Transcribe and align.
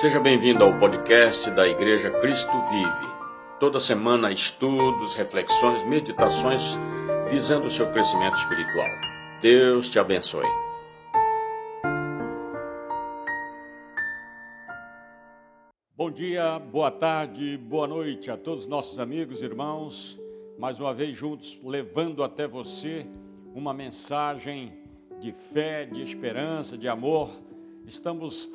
Seja 0.00 0.20
bem-vindo 0.20 0.62
ao 0.62 0.78
podcast 0.78 1.50
da 1.50 1.66
Igreja 1.66 2.08
Cristo 2.20 2.52
Vive. 2.70 3.14
Toda 3.58 3.80
semana, 3.80 4.30
estudos, 4.30 5.16
reflexões, 5.16 5.82
meditações 5.82 6.78
visando 7.28 7.66
o 7.66 7.70
seu 7.70 7.90
crescimento 7.90 8.36
espiritual. 8.36 8.86
Deus 9.42 9.90
te 9.90 9.98
abençoe. 9.98 10.46
Bom 15.96 16.12
dia, 16.12 16.60
boa 16.60 16.92
tarde, 16.92 17.56
boa 17.56 17.88
noite 17.88 18.30
a 18.30 18.36
todos 18.36 18.62
os 18.62 18.68
nossos 18.68 19.00
amigos 19.00 19.42
e 19.42 19.46
irmãos. 19.46 20.16
Mais 20.56 20.78
uma 20.78 20.94
vez 20.94 21.16
juntos, 21.16 21.58
levando 21.64 22.22
até 22.22 22.46
você 22.46 23.04
uma 23.52 23.74
mensagem 23.74 24.78
de 25.18 25.32
fé, 25.32 25.86
de 25.86 26.00
esperança, 26.00 26.78
de 26.78 26.86
amor. 26.86 27.28
Estamos 27.84 28.46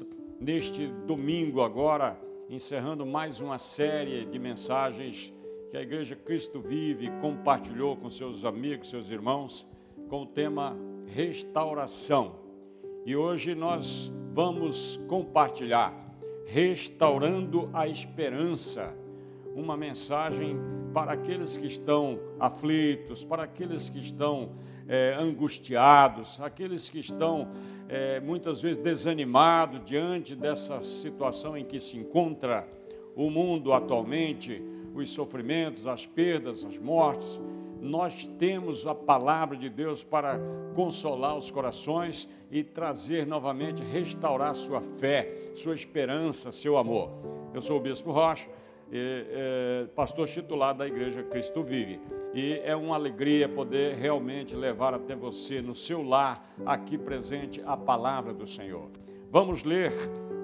neste 0.44 0.88
domingo 1.08 1.62
agora, 1.62 2.20
encerrando 2.50 3.06
mais 3.06 3.40
uma 3.40 3.58
série 3.58 4.26
de 4.26 4.38
mensagens 4.38 5.34
que 5.72 5.78
a 5.78 5.82
Igreja 5.82 6.18
Cristo 6.18 6.60
Vive 6.60 7.10
compartilhou 7.22 7.96
com 7.96 8.10
seus 8.10 8.44
amigos, 8.44 8.90
seus 8.90 9.10
irmãos, 9.10 9.66
com 10.10 10.24
o 10.24 10.26
tema 10.26 10.76
restauração. 11.08 12.36
E 13.06 13.16
hoje 13.16 13.56
nós 13.56 14.12
vamos 14.34 15.00
compartilhar 15.08 15.94
restaurando 16.46 17.70
a 17.72 17.88
esperança, 17.88 18.94
uma 19.56 19.78
mensagem 19.78 20.58
para 20.94 21.14
aqueles 21.14 21.56
que 21.56 21.68
estão 21.68 22.20
aflitos, 22.38 23.24
para 23.24 23.44
aqueles 23.44 23.88
que 23.88 24.00
estão 24.00 24.52
é, 24.88 25.16
angustiados, 25.18 26.40
aqueles 26.42 26.90
que 26.90 27.00
estão 27.00 27.48
é, 27.88 28.20
muitas 28.20 28.62
vezes 28.62 28.82
desanimados 28.82 29.84
diante 29.86 30.36
dessa 30.36 30.82
situação 30.82 31.58
em 31.58 31.66
que 31.66 31.80
se 31.80 31.98
encontra 31.98 32.68
o 33.16 33.30
mundo 33.30 33.74
atualmente, 33.74 34.62
os 34.94 35.10
sofrimentos, 35.12 35.88
as 35.88 36.06
perdas, 36.06 36.64
as 36.64 36.78
mortes. 36.78 37.40
Nós 37.80 38.26
temos 38.40 38.88
a 38.88 38.96
palavra 38.96 39.58
de 39.58 39.70
Deus 39.70 40.04
para 40.04 40.40
consolar 40.74 41.38
os 41.38 41.52
corações 41.52 42.30
e 42.50 42.64
trazer 42.64 43.28
novamente, 43.28 43.84
restaurar 43.84 44.56
sua 44.56 44.82
fé, 44.82 45.52
sua 45.54 45.76
esperança, 45.76 46.52
seu 46.52 46.78
amor. 46.78 47.10
Eu 47.54 47.62
sou 47.62 47.78
o 47.78 47.82
Bispo 47.82 48.12
Rocha 48.12 48.48
é, 48.96 49.88
pastor 49.96 50.28
titular 50.28 50.76
da 50.76 50.88
Igreja 50.88 51.24
Cristo 51.24 51.64
Vive. 51.64 52.00
E 52.34 52.62
é 52.64 52.76
uma 52.76 52.96
alegria 52.96 53.50
poder 53.50 53.96
realmente 53.96 54.56
levar 54.56 54.94
até 54.94 55.16
você, 55.16 55.62
no 55.62 55.76
seu 55.76 56.02
lar, 56.04 56.48
aqui 56.66 56.98
presente, 56.98 57.62
a 57.66 57.76
palavra 57.76 58.34
do 58.34 58.46
Senhor. 58.46 58.90
Vamos 59.32 59.64
ler 59.64 59.92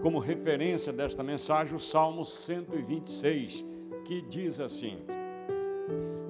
como 0.02 0.17
referência 0.17 0.92
desta 0.92 1.23
mensagem 1.23 1.75
o 1.75 1.80
Salmo 1.80 2.25
126, 2.25 3.66
que 4.05 4.22
diz 4.22 4.59
assim: 4.59 4.97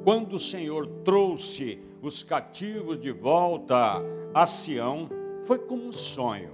Quando 0.04 0.34
o 0.34 0.40
Senhor 0.40 0.88
trouxe 1.06 1.80
os 2.02 2.24
cativos 2.24 3.00
de 3.00 3.12
volta 3.12 4.02
a 4.34 4.46
Sião, 4.46 5.10
foi 5.44 5.60
como 5.60 5.86
um 5.86 5.92
sonho. 5.92 6.54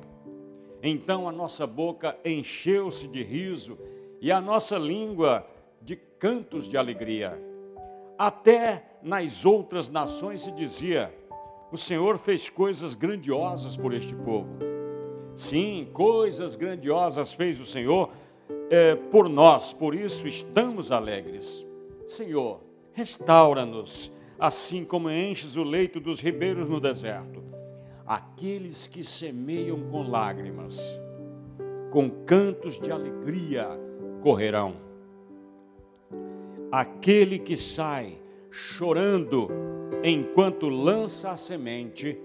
Então 0.82 1.28
a 1.28 1.32
nossa 1.32 1.66
boca 1.66 2.16
encheu-se 2.24 3.08
de 3.08 3.24
riso 3.24 3.78
e 4.22 4.32
a 4.32 4.40
nossa 4.40 4.78
língua 4.78 5.46
cantos 6.26 6.68
de 6.68 6.76
alegria. 6.76 7.40
Até 8.18 8.84
nas 9.04 9.46
outras 9.46 9.92
nações 9.92 10.42
se 10.42 10.52
dizia: 10.52 11.14
o 11.72 11.78
Senhor 11.78 12.18
fez 12.18 12.50
coisas 12.50 12.96
grandiosas 12.96 13.78
por 13.78 13.94
este 13.94 14.16
povo. 14.16 14.50
Sim, 15.36 15.88
coisas 15.94 16.56
grandiosas 16.56 17.32
fez 17.32 17.60
o 17.60 17.66
Senhor 17.66 18.10
é, 18.72 18.96
por 18.96 19.30
nós, 19.30 19.72
por 19.72 19.94
isso 19.94 20.28
estamos 20.28 20.92
alegres. 20.92 21.64
Senhor, 22.08 22.60
restaura-nos, 22.92 24.12
assim 24.40 24.84
como 24.84 25.12
enches 25.12 25.56
o 25.58 25.64
leito 25.64 26.00
dos 26.00 26.22
ribeiros 26.22 26.68
no 26.68 26.80
deserto. 26.80 27.44
Aqueles 28.04 28.88
que 28.88 29.04
semeiam 29.04 29.80
com 29.92 30.10
lágrimas, 30.10 30.82
com 31.92 32.10
cantos 32.10 32.80
de 32.80 32.92
alegria 32.92 33.70
correrão. 34.24 34.85
Aquele 36.76 37.40
que 37.40 37.56
sai 37.56 38.18
chorando 38.52 39.48
enquanto 40.04 40.68
lança 40.68 41.32
a 41.32 41.38
semente, 41.38 42.20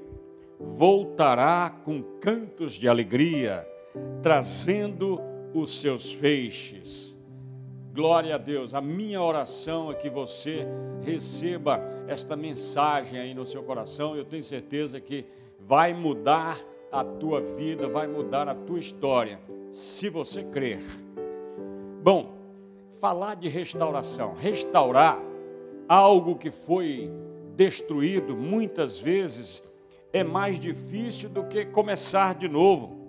voltará 0.59 1.71
com 1.71 2.03
cantos 2.21 2.73
de 2.73 2.89
alegria, 2.89 3.65
trazendo 4.21 5.21
os 5.55 5.81
seus 5.81 6.13
feixes. 6.13 7.17
Glória 7.95 8.35
a 8.35 8.39
Deus. 8.39 8.75
A 8.75 8.81
minha 8.81 9.23
oração 9.23 9.93
é 9.93 9.95
que 9.95 10.11
você 10.11 10.67
receba 11.01 11.81
esta 12.09 12.35
mensagem 12.35 13.21
aí 13.21 13.33
no 13.33 13.47
seu 13.47 13.63
coração. 13.63 14.17
Eu 14.17 14.25
tenho 14.25 14.43
certeza 14.43 15.01
que 15.01 15.27
vai 15.61 15.95
mudar 15.95 16.59
a 16.91 17.05
tua 17.05 17.41
vida, 17.41 17.87
vai 17.87 18.09
mudar 18.09 18.49
a 18.49 18.55
tua 18.57 18.81
história, 18.81 19.39
se 19.71 20.09
você 20.09 20.43
crer. 20.43 20.81
Bom, 22.03 22.40
falar 23.01 23.35
de 23.35 23.49
restauração, 23.49 24.35
restaurar 24.35 25.19
algo 25.89 26.37
que 26.37 26.51
foi 26.51 27.11
destruído 27.57 28.37
muitas 28.37 28.99
vezes 28.99 29.63
é 30.13 30.23
mais 30.23 30.61
difícil 30.61 31.31
do 31.31 31.45
que 31.45 31.65
começar 31.65 32.35
de 32.35 32.49
novo. 32.49 33.01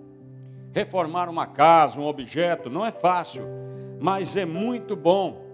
Reformar 0.72 1.28
uma 1.28 1.46
casa, 1.46 2.00
um 2.00 2.06
objeto, 2.06 2.70
não 2.70 2.84
é 2.84 2.90
fácil, 2.90 3.44
mas 4.00 4.36
é 4.36 4.46
muito 4.46 4.96
bom 4.96 5.44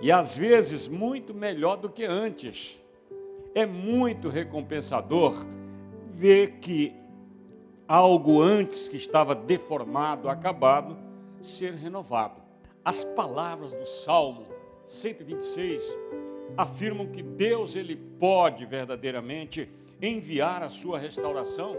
e 0.00 0.10
às 0.10 0.36
vezes 0.36 0.88
muito 0.88 1.34
melhor 1.34 1.76
do 1.76 1.90
que 1.90 2.04
antes. 2.04 2.82
É 3.54 3.66
muito 3.66 4.28
recompensador 4.28 5.34
ver 6.10 6.52
que 6.60 6.94
algo 7.86 8.40
antes 8.40 8.88
que 8.88 8.96
estava 8.96 9.34
deformado, 9.34 10.30
acabado, 10.30 10.96
ser 11.40 11.74
renovado. 11.74 12.41
As 12.84 13.04
palavras 13.04 13.72
do 13.72 13.86
Salmo 13.86 14.44
126 14.84 15.96
afirmam 16.56 17.06
que 17.06 17.22
Deus 17.22 17.76
ele 17.76 17.94
pode 17.94 18.66
verdadeiramente 18.66 19.70
enviar 20.00 20.64
a 20.64 20.68
sua 20.68 20.98
restauração, 20.98 21.76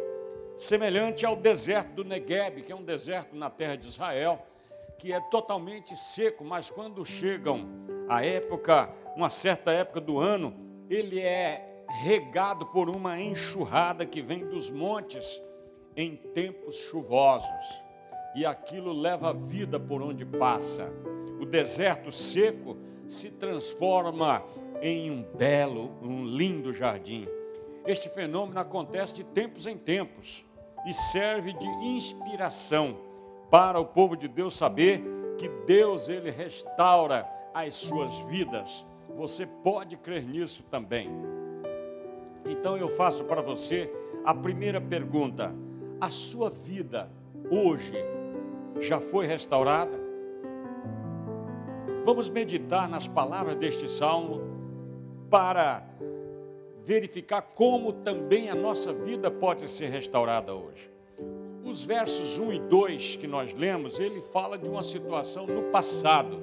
semelhante 0.56 1.26
ao 1.26 1.36
deserto 1.36 1.92
do 1.96 2.04
Negueb, 2.06 2.62
que 2.62 2.72
é 2.72 2.76
um 2.76 2.86
deserto 2.86 3.36
na 3.36 3.50
terra 3.50 3.76
de 3.76 3.90
Israel, 3.90 4.48
que 4.98 5.12
é 5.12 5.20
totalmente 5.20 5.94
seco, 5.98 6.46
mas 6.46 6.70
quando 6.70 7.04
chegam 7.04 7.68
a 8.08 8.24
época, 8.24 8.90
uma 9.14 9.28
certa 9.28 9.74
época 9.74 10.00
do 10.00 10.20
ano, 10.20 10.56
ele 10.90 11.20
é 11.20 11.84
regado 12.02 12.68
por 12.68 12.90
uma 12.90 13.20
enxurrada 13.20 14.06
que 14.06 14.22
vem 14.22 14.48
dos 14.48 14.72
montes 14.72 15.42
em 15.98 16.16
tempos 16.16 16.78
chuvosos 16.78 17.83
e 18.36 18.46
aquilo 18.46 18.92
leva 18.92 19.34
vida 19.34 19.80
por 19.80 20.02
onde 20.02 20.26
passa. 20.26 20.92
O 21.40 21.46
deserto 21.46 22.12
seco 22.12 22.78
se 23.08 23.30
transforma 23.30 24.44
em 24.82 25.12
um 25.12 25.24
belo, 25.24 25.92
um 26.02 26.26
lindo 26.26 26.74
jardim. 26.74 27.28
Este 27.86 28.10
fenômeno 28.10 28.60
acontece 28.60 29.14
de 29.14 29.24
tempos 29.24 29.68
em 29.68 29.78
tempos 29.78 30.46
e 30.86 30.94
serve 30.94 31.54
de 31.54 31.68
inspiração 31.68 32.98
para 33.50 33.80
o 33.80 33.86
povo 33.86 34.16
de 34.16 34.28
Deus 34.28 34.56
saber 34.56 35.04
que 35.38 35.48
Deus 35.66 36.10
ele 36.10 36.32
restaura 36.32 37.28
as 37.54 37.76
suas 37.76 38.18
vidas. 38.30 38.86
Você 39.16 39.46
pode 39.46 39.96
crer 39.98 40.24
nisso 40.24 40.64
também. 40.64 41.10
Então 42.46 42.76
eu 42.76 42.90
faço 42.90 43.24
para 43.26 43.42
você 43.42 43.92
a 44.26 44.34
primeira 44.34 44.82
pergunta: 44.82 45.54
a 46.00 46.10
sua 46.10 46.50
vida 46.50 47.10
hoje 47.50 47.96
já 48.84 49.00
foi 49.00 49.26
restaurada? 49.26 50.00
Vamos 52.04 52.30
meditar 52.30 52.90
nas 52.90 53.08
palavras 53.08 53.56
deste 53.56 53.90
salmo 53.90 54.42
para 55.30 55.88
verificar 56.84 57.42
como 57.42 57.94
também 57.94 58.50
a 58.50 58.56
nossa 58.56 58.92
vida 58.92 59.32
pode 59.32 59.70
ser 59.70 59.88
restaurada 59.88 60.54
hoje. 60.54 60.92
Os 61.64 61.86
versos 61.86 62.38
1 62.38 62.54
e 62.54 62.60
2 62.60 63.16
que 63.16 63.26
nós 63.26 63.54
lemos, 63.54 64.00
ele 64.00 64.22
fala 64.22 64.58
de 64.58 64.68
uma 64.68 64.84
situação 64.84 65.48
no 65.48 65.72
passado, 65.72 66.42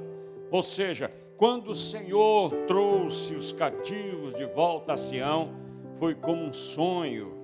ou 0.50 0.62
seja, 0.62 1.12
quando 1.36 1.70
o 1.70 1.74
Senhor 1.74 2.50
trouxe 2.66 3.34
os 3.34 3.52
cativos 3.52 4.34
de 4.34 4.46
volta 4.46 4.94
a 4.94 4.96
Sião, 4.96 5.50
foi 5.98 6.14
como 6.14 6.42
um 6.42 6.52
sonho. 6.52 7.34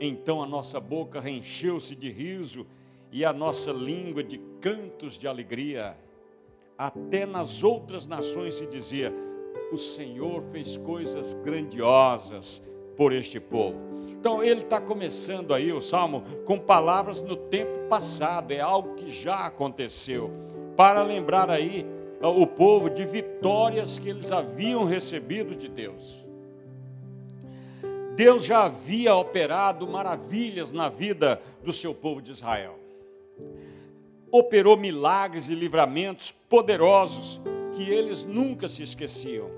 Então 0.00 0.42
a 0.42 0.46
nossa 0.46 0.80
boca 0.80 1.20
reencheu-se 1.20 1.94
de 1.94 2.10
riso 2.10 2.66
e 3.12 3.24
a 3.24 3.32
nossa 3.32 3.72
língua 3.72 4.22
de 4.22 4.38
cantos 4.60 5.18
de 5.18 5.26
alegria. 5.26 5.96
Até 6.76 7.26
nas 7.26 7.62
outras 7.62 8.06
nações 8.06 8.54
se 8.54 8.66
dizia: 8.66 9.12
o 9.72 9.76
Senhor 9.76 10.42
fez 10.52 10.76
coisas 10.76 11.34
grandiosas 11.34 12.62
por 12.96 13.12
este 13.12 13.38
povo. 13.38 13.78
Então 14.08 14.42
ele 14.42 14.60
está 14.60 14.80
começando 14.80 15.54
aí 15.54 15.72
o 15.72 15.80
salmo 15.80 16.22
com 16.44 16.58
palavras 16.58 17.20
no 17.20 17.36
tempo 17.36 17.88
passado, 17.88 18.52
é 18.52 18.60
algo 18.60 18.94
que 18.94 19.10
já 19.10 19.46
aconteceu. 19.46 20.30
para 20.76 21.02
lembrar 21.02 21.50
aí 21.50 21.84
o 22.22 22.46
povo 22.46 22.88
de 22.88 23.04
vitórias 23.04 23.98
que 23.98 24.08
eles 24.08 24.32
haviam 24.32 24.84
recebido 24.84 25.54
de 25.54 25.68
Deus. 25.68 26.24
Deus 28.16 28.44
já 28.44 28.64
havia 28.64 29.14
operado 29.14 29.86
maravilhas 29.86 30.72
na 30.72 30.88
vida 30.88 31.40
do 31.62 31.72
seu 31.72 31.94
povo 31.94 32.22
de 32.22 32.32
Israel. 32.32 32.79
Operou 34.30 34.76
milagres 34.76 35.48
e 35.48 35.54
livramentos 35.54 36.30
poderosos 36.30 37.40
que 37.72 37.90
eles 37.90 38.24
nunca 38.24 38.68
se 38.68 38.82
esqueciam. 38.82 39.50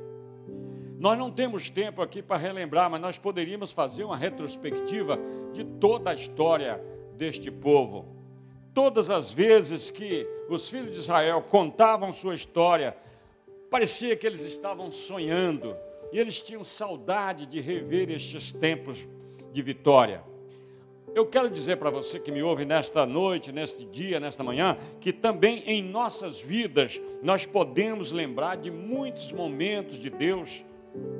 Nós 0.99 1.19
não 1.19 1.31
temos 1.31 1.69
tempo 1.69 2.00
aqui 2.00 2.23
para 2.23 2.37
relembrar, 2.37 2.88
mas 2.88 3.00
nós 3.00 3.19
poderíamos 3.19 3.73
fazer 3.73 4.05
uma 4.05 4.17
retrospectiva 4.17 5.19
de 5.52 5.64
toda 5.64 6.11
a 6.11 6.14
história 6.14 6.81
deste 7.17 7.50
povo. 7.50 8.06
Todas 8.73 9.11
as 9.11 9.32
vezes 9.32 9.90
que 9.90 10.26
os 10.49 10.69
filhos 10.69 10.93
de 10.93 10.99
Israel 10.99 11.43
contavam 11.43 12.12
sua 12.12 12.35
história, 12.35 12.96
parecia 13.69 14.17
que 14.17 14.26
eles 14.26 14.43
estavam 14.43 14.93
sonhando 14.93 15.76
e 16.12 16.19
eles 16.19 16.40
tinham 16.40 16.62
saudade 16.62 17.46
de 17.46 17.61
rever 17.61 18.11
estes 18.11 18.52
tempos 18.52 19.08
de 19.52 19.61
vitória. 19.61 20.23
Eu 21.14 21.26
quero 21.26 21.50
dizer 21.50 21.76
para 21.76 21.90
você 21.90 22.19
que 22.19 22.32
me 22.32 22.43
ouve 22.43 22.64
nesta 22.64 23.04
noite, 23.04 23.52
neste 23.52 23.84
dia, 23.84 24.19
nesta 24.19 24.43
manhã, 24.43 24.78
que 24.99 25.12
também 25.12 25.62
em 25.66 25.82
nossas 25.82 26.40
vidas 26.40 27.00
nós 27.22 27.44
podemos 27.44 28.12
lembrar 28.12 28.56
de 28.56 28.70
muitos 28.70 29.31
momentos 29.31 29.99
de 29.99 30.08
Deus 30.08 30.64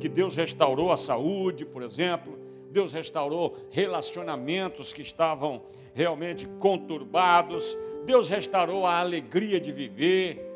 que 0.01 0.09
Deus 0.09 0.35
restaurou 0.35 0.93
a 0.93 0.97
saúde, 0.97 1.65
por 1.65 1.83
exemplo, 1.83 2.39
Deus 2.71 2.91
restaurou 2.91 3.57
relacionamentos 3.71 4.93
que 4.93 5.03
estavam 5.03 5.63
realmente 5.95 6.47
conturbados, 6.59 7.77
Deus 8.05 8.29
restaurou 8.29 8.87
a 8.87 8.99
alegria 8.99 9.61
de 9.61 9.71
viver. 9.71 10.51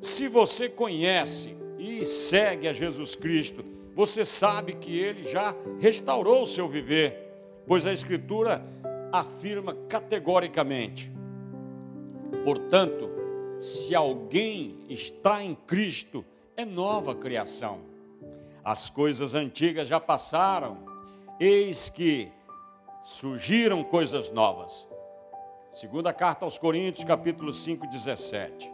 Se 0.00 0.28
você 0.28 0.68
conhece 0.68 1.54
e 1.78 2.06
segue 2.06 2.66
a 2.66 2.72
Jesus 2.72 3.14
Cristo, 3.14 3.62
você 3.94 4.24
sabe 4.24 4.74
que 4.74 4.98
ele 4.98 5.24
já 5.24 5.54
restaurou 5.78 6.42
o 6.42 6.46
seu 6.46 6.66
viver, 6.66 7.29
pois 7.66 7.86
a 7.86 7.92
Escritura 7.92 8.64
afirma 9.12 9.74
categoricamente. 9.88 11.12
Portanto, 12.44 13.10
se 13.58 13.94
alguém 13.94 14.84
está 14.88 15.42
em 15.42 15.54
Cristo, 15.54 16.24
é 16.56 16.64
nova 16.64 17.14
criação. 17.14 17.80
As 18.64 18.88
coisas 18.88 19.34
antigas 19.34 19.88
já 19.88 19.98
passaram, 19.98 20.78
eis 21.38 21.88
que 21.88 22.30
surgiram 23.02 23.82
coisas 23.82 24.30
novas. 24.30 24.86
Segunda 25.72 26.12
carta 26.12 26.44
aos 26.44 26.58
Coríntios, 26.58 27.04
capítulo 27.04 27.52
5, 27.52 27.86
17. 27.86 28.70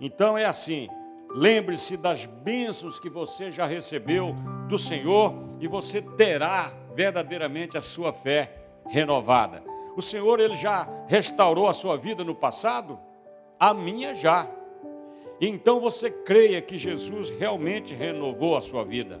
Então 0.00 0.36
é 0.36 0.44
assim, 0.44 0.88
lembre-se 1.30 1.96
das 1.96 2.26
bênçãos 2.26 2.98
que 2.98 3.08
você 3.08 3.50
já 3.50 3.66
recebeu 3.66 4.34
do 4.68 4.78
Senhor 4.78 5.34
e 5.60 5.66
você 5.66 6.02
terá 6.02 6.72
verdadeiramente 6.96 7.76
a 7.76 7.80
sua 7.82 8.10
fé 8.10 8.50
renovada. 8.88 9.62
O 9.94 10.00
Senhor 10.00 10.40
ele 10.40 10.54
já 10.54 10.88
restaurou 11.06 11.68
a 11.68 11.72
sua 11.72 11.96
vida 11.96 12.24
no 12.24 12.34
passado? 12.34 12.98
A 13.60 13.74
minha 13.74 14.14
já. 14.14 14.48
Então 15.38 15.78
você 15.78 16.10
creia 16.10 16.62
que 16.62 16.78
Jesus 16.78 17.28
realmente 17.30 17.94
renovou 17.94 18.56
a 18.56 18.62
sua 18.62 18.82
vida. 18.82 19.20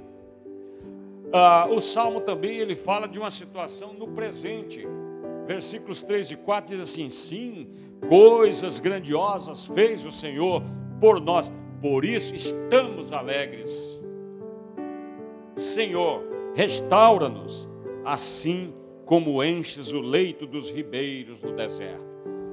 Ah, 1.32 1.68
o 1.70 1.80
Salmo 1.80 2.22
também 2.22 2.56
ele 2.56 2.74
fala 2.74 3.06
de 3.06 3.18
uma 3.18 3.30
situação 3.30 3.92
no 3.92 4.08
presente. 4.08 4.86
Versículos 5.46 6.00
3 6.00 6.30
e 6.30 6.36
4 6.36 6.76
diz 6.76 6.80
assim: 6.82 7.10
Sim, 7.10 7.68
coisas 8.08 8.78
grandiosas 8.78 9.64
fez 9.64 10.06
o 10.06 10.12
Senhor 10.12 10.62
por 10.98 11.20
nós, 11.20 11.52
por 11.82 12.04
isso 12.04 12.34
estamos 12.34 13.12
alegres. 13.12 14.00
Senhor, 15.56 16.35
restaura-nos, 16.56 17.68
assim 18.02 18.72
como 19.04 19.44
enches 19.44 19.92
o 19.92 20.00
leito 20.00 20.46
dos 20.46 20.70
ribeiros 20.70 21.38
no 21.42 21.54
deserto. 21.54 22.06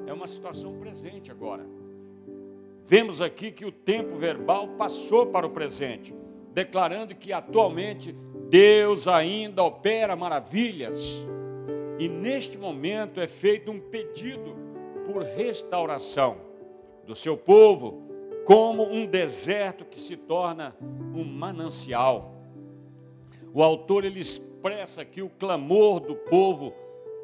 É 0.05 0.11
uma 0.11 0.27
situação 0.27 0.77
presente 0.77 1.31
agora. 1.31 1.65
Vemos 2.85 3.21
aqui 3.21 3.49
que 3.49 3.65
o 3.65 3.71
tempo 3.71 4.17
verbal 4.17 4.67
passou 4.77 5.27
para 5.27 5.47
o 5.47 5.51
presente, 5.51 6.13
declarando 6.53 7.15
que 7.15 7.31
atualmente 7.31 8.13
Deus 8.49 9.07
ainda 9.07 9.63
opera 9.63 10.17
maravilhas. 10.17 11.25
E 11.97 12.09
neste 12.09 12.57
momento 12.57 13.21
é 13.21 13.27
feito 13.27 13.71
um 13.71 13.79
pedido 13.79 14.53
por 15.05 15.23
restauração 15.23 16.35
do 17.07 17.15
seu 17.15 17.37
povo, 17.37 18.03
como 18.43 18.83
um 18.83 19.05
deserto 19.05 19.85
que 19.85 19.97
se 19.97 20.17
torna 20.17 20.75
um 21.15 21.23
manancial. 21.23 22.32
O 23.53 23.61
autor 23.61 24.03
ele 24.03 24.19
expressa 24.19 25.03
aqui 25.03 25.21
o 25.21 25.29
clamor 25.29 25.99
do 25.99 26.15
povo 26.15 26.73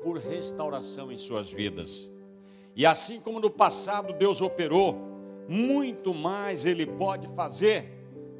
por 0.04 0.18
restauração 0.18 1.12
em 1.12 1.18
suas 1.18 1.52
vidas. 1.52 2.08
E 2.76 2.86
assim 2.86 3.20
como 3.20 3.40
no 3.40 3.50
passado 3.50 4.14
Deus 4.14 4.40
operou 4.40 4.96
muito 5.48 6.14
mais 6.14 6.64
ele 6.66 6.86
pode 6.86 7.28
fazer. 7.30 7.86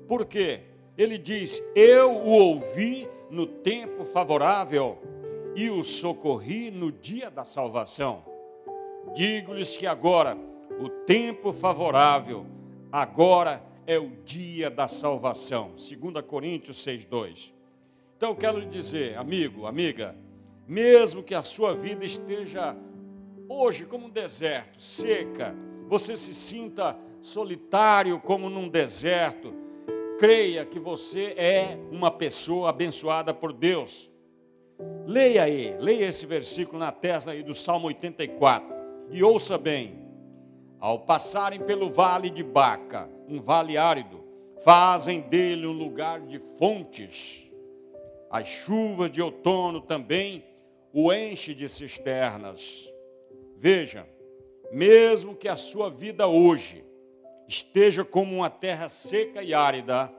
Por 0.08 0.28
quê? 0.28 0.62
Ele 0.96 1.18
diz: 1.18 1.60
Eu 1.76 2.12
o 2.12 2.30
ouvi 2.30 3.10
no 3.32 3.48
tempo 3.48 4.06
favorável 4.06 5.00
e 5.56 5.72
o 5.72 5.82
socorri 5.82 6.70
no 6.70 6.92
dia 6.92 7.32
da 7.32 7.44
salvação. 7.44 8.24
Digo-lhes 9.16 9.76
que 9.76 9.88
agora 9.88 10.38
o 10.80 10.90
tempo 10.90 11.52
favorável, 11.52 12.46
agora 12.92 13.64
é 13.88 13.98
o 13.98 14.12
dia 14.24 14.70
da 14.70 14.88
salvação. 14.88 15.72
2 15.72 16.24
Coríntios 16.28 16.78
6:2. 16.86 17.59
Então 18.20 18.32
eu 18.32 18.36
quero 18.36 18.60
lhe 18.60 18.66
dizer, 18.66 19.18
amigo, 19.18 19.66
amiga, 19.66 20.14
mesmo 20.68 21.24
que 21.24 21.34
a 21.34 21.42
sua 21.42 21.74
vida 21.74 22.04
esteja 22.04 22.76
hoje 23.48 23.86
como 23.86 24.08
um 24.08 24.10
deserto, 24.10 24.78
seca, 24.78 25.56
você 25.88 26.18
se 26.18 26.34
sinta 26.34 26.98
solitário 27.22 28.20
como 28.20 28.50
num 28.50 28.68
deserto, 28.68 29.54
creia 30.20 30.66
que 30.66 30.82
você 30.82 31.34
é 31.38 31.80
uma 31.90 32.12
pessoa 32.12 32.72
abençoada 32.72 33.34
por 33.34 33.54
Deus. 33.54 34.12
Leia 35.06 35.44
aí, 35.44 35.78
leia 35.80 36.08
esse 36.08 36.26
versículo 36.26 36.78
na 36.78 36.92
testa 36.92 37.32
aí 37.32 37.42
do 37.42 37.54
Salmo 37.54 37.88
84 37.88 38.76
e 39.12 39.24
ouça 39.24 39.58
bem. 39.58 39.98
Ao 40.78 41.00
passarem 41.00 41.62
pelo 41.62 41.90
vale 41.90 42.30
de 42.30 42.44
Baca, 42.44 43.10
um 43.30 43.40
vale 43.40 43.78
árido, 43.78 44.22
fazem 44.62 45.22
dele 45.22 45.66
um 45.66 45.72
lugar 45.72 46.20
de 46.20 46.38
fontes. 46.58 47.49
As 48.30 48.48
chuvas 48.48 49.10
de 49.12 49.22
outono 49.22 49.82
também 49.82 50.44
o 50.94 51.12
enche 51.12 51.54
de 51.54 51.68
cisternas. 51.68 52.92
Veja, 53.56 54.08
mesmo 54.72 55.36
que 55.36 55.48
a 55.48 55.56
sua 55.56 55.90
vida 55.90 56.28
hoje 56.28 56.84
esteja 57.48 58.06
como 58.06 58.36
uma 58.36 58.50
terra 58.50 58.90
seca 58.90 59.42
e 59.42 59.54
árida, 59.54 60.12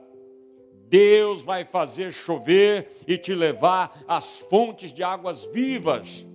Deus 0.87 1.41
vai 1.41 1.63
fazer 1.63 2.11
chover 2.11 2.91
e 3.07 3.17
te 3.17 3.33
levar 3.33 4.03
às 4.07 4.39
fontes 4.39 4.91
de 4.91 5.01
águas 5.03 5.45
vivas, 5.45 6.27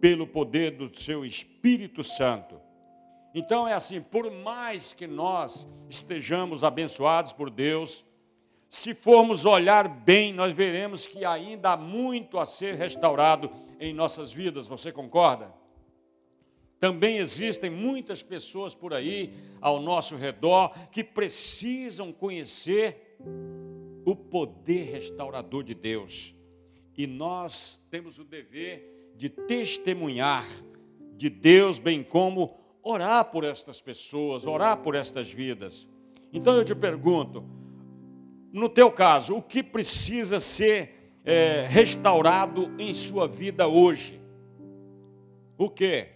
pelo 0.00 0.26
poder 0.26 0.70
do 0.70 0.96
seu 0.96 1.24
Espírito 1.24 2.02
Santo. 2.02 2.60
Então 3.34 3.68
é 3.68 3.74
assim, 3.74 4.00
por 4.00 4.30
mais 4.30 4.92
que 4.92 5.06
nós 5.06 5.68
estejamos 5.88 6.64
abençoados 6.64 7.32
por 7.32 7.50
Deus, 7.50 8.04
se 8.70 8.94
formos 8.94 9.44
olhar 9.44 9.88
bem, 9.88 10.32
nós 10.32 10.54
veremos 10.54 11.04
que 11.04 11.24
ainda 11.24 11.72
há 11.72 11.76
muito 11.76 12.38
a 12.38 12.46
ser 12.46 12.76
restaurado 12.76 13.50
em 13.80 13.92
nossas 13.92 14.32
vidas, 14.32 14.68
você 14.68 14.92
concorda? 14.92 15.52
Também 16.78 17.16
existem 17.18 17.68
muitas 17.68 18.22
pessoas 18.22 18.72
por 18.72 18.94
aí 18.94 19.34
ao 19.60 19.80
nosso 19.80 20.14
redor 20.14 20.72
que 20.92 21.02
precisam 21.02 22.12
conhecer 22.12 23.18
o 24.04 24.14
poder 24.14 24.84
restaurador 24.84 25.64
de 25.64 25.74
Deus. 25.74 26.32
E 26.96 27.08
nós 27.08 27.84
temos 27.90 28.20
o 28.20 28.24
dever 28.24 29.12
de 29.16 29.28
testemunhar 29.28 30.46
de 31.16 31.28
Deus, 31.28 31.80
bem 31.80 32.04
como 32.04 32.56
orar 32.84 33.24
por 33.32 33.42
estas 33.42 33.80
pessoas, 33.80 34.46
orar 34.46 34.78
por 34.78 34.94
estas 34.94 35.30
vidas. 35.30 35.88
Então 36.32 36.54
eu 36.54 36.64
te 36.64 36.74
pergunto, 36.74 37.44
no 38.52 38.68
teu 38.68 38.90
caso, 38.90 39.36
o 39.36 39.42
que 39.42 39.62
precisa 39.62 40.40
ser 40.40 41.18
é, 41.24 41.66
restaurado 41.68 42.70
em 42.78 42.92
sua 42.92 43.28
vida 43.28 43.68
hoje? 43.68 44.20
O 45.56 45.68
que? 45.68 46.08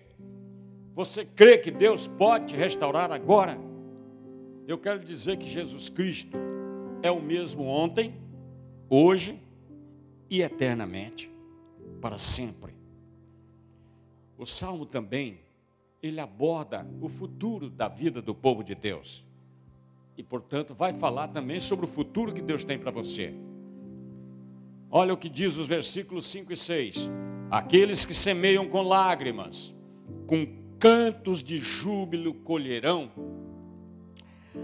Você 0.94 1.24
crê 1.24 1.58
que 1.58 1.70
Deus 1.70 2.06
pode 2.06 2.46
te 2.46 2.56
restaurar 2.56 3.12
agora? 3.12 3.58
Eu 4.66 4.78
quero 4.78 5.00
dizer 5.00 5.36
que 5.36 5.46
Jesus 5.46 5.88
Cristo 5.88 6.36
é 7.02 7.10
o 7.10 7.20
mesmo 7.20 7.64
ontem, 7.64 8.14
hoje 8.88 9.38
e 10.30 10.40
eternamente, 10.40 11.30
para 12.00 12.16
sempre. 12.16 12.72
O 14.38 14.46
salmo 14.46 14.86
também, 14.86 15.40
ele 16.02 16.20
aborda 16.20 16.86
o 17.00 17.08
futuro 17.08 17.68
da 17.68 17.88
vida 17.88 18.20
do 18.20 18.34
povo 18.34 18.64
de 18.64 18.74
Deus. 18.74 19.23
E, 20.16 20.22
portanto, 20.22 20.74
vai 20.74 20.92
falar 20.92 21.28
também 21.28 21.60
sobre 21.60 21.84
o 21.84 21.88
futuro 21.88 22.32
que 22.32 22.42
Deus 22.42 22.64
tem 22.64 22.78
para 22.78 22.90
você. 22.90 23.34
Olha 24.90 25.12
o 25.12 25.16
que 25.16 25.28
diz 25.28 25.56
os 25.56 25.66
versículos 25.66 26.26
5 26.26 26.52
e 26.52 26.56
6. 26.56 27.10
Aqueles 27.50 28.04
que 28.04 28.14
semeiam 28.14 28.68
com 28.68 28.82
lágrimas, 28.82 29.74
com 30.26 30.46
cantos 30.78 31.42
de 31.42 31.58
júbilo 31.58 32.34
colherão. 32.34 33.10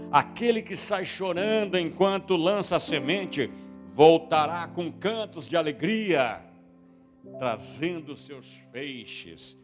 Aquele 0.09 0.61
que 0.61 0.75
sai 0.75 1.03
chorando 1.03 1.77
enquanto 1.77 2.35
lança 2.35 2.77
a 2.77 2.79
semente, 2.79 3.49
voltará 3.93 4.67
com 4.67 4.91
cantos 4.91 5.49
de 5.49 5.57
alegria, 5.57 6.41
trazendo 7.37 8.15
seus 8.15 8.47
feixes. 8.71 9.57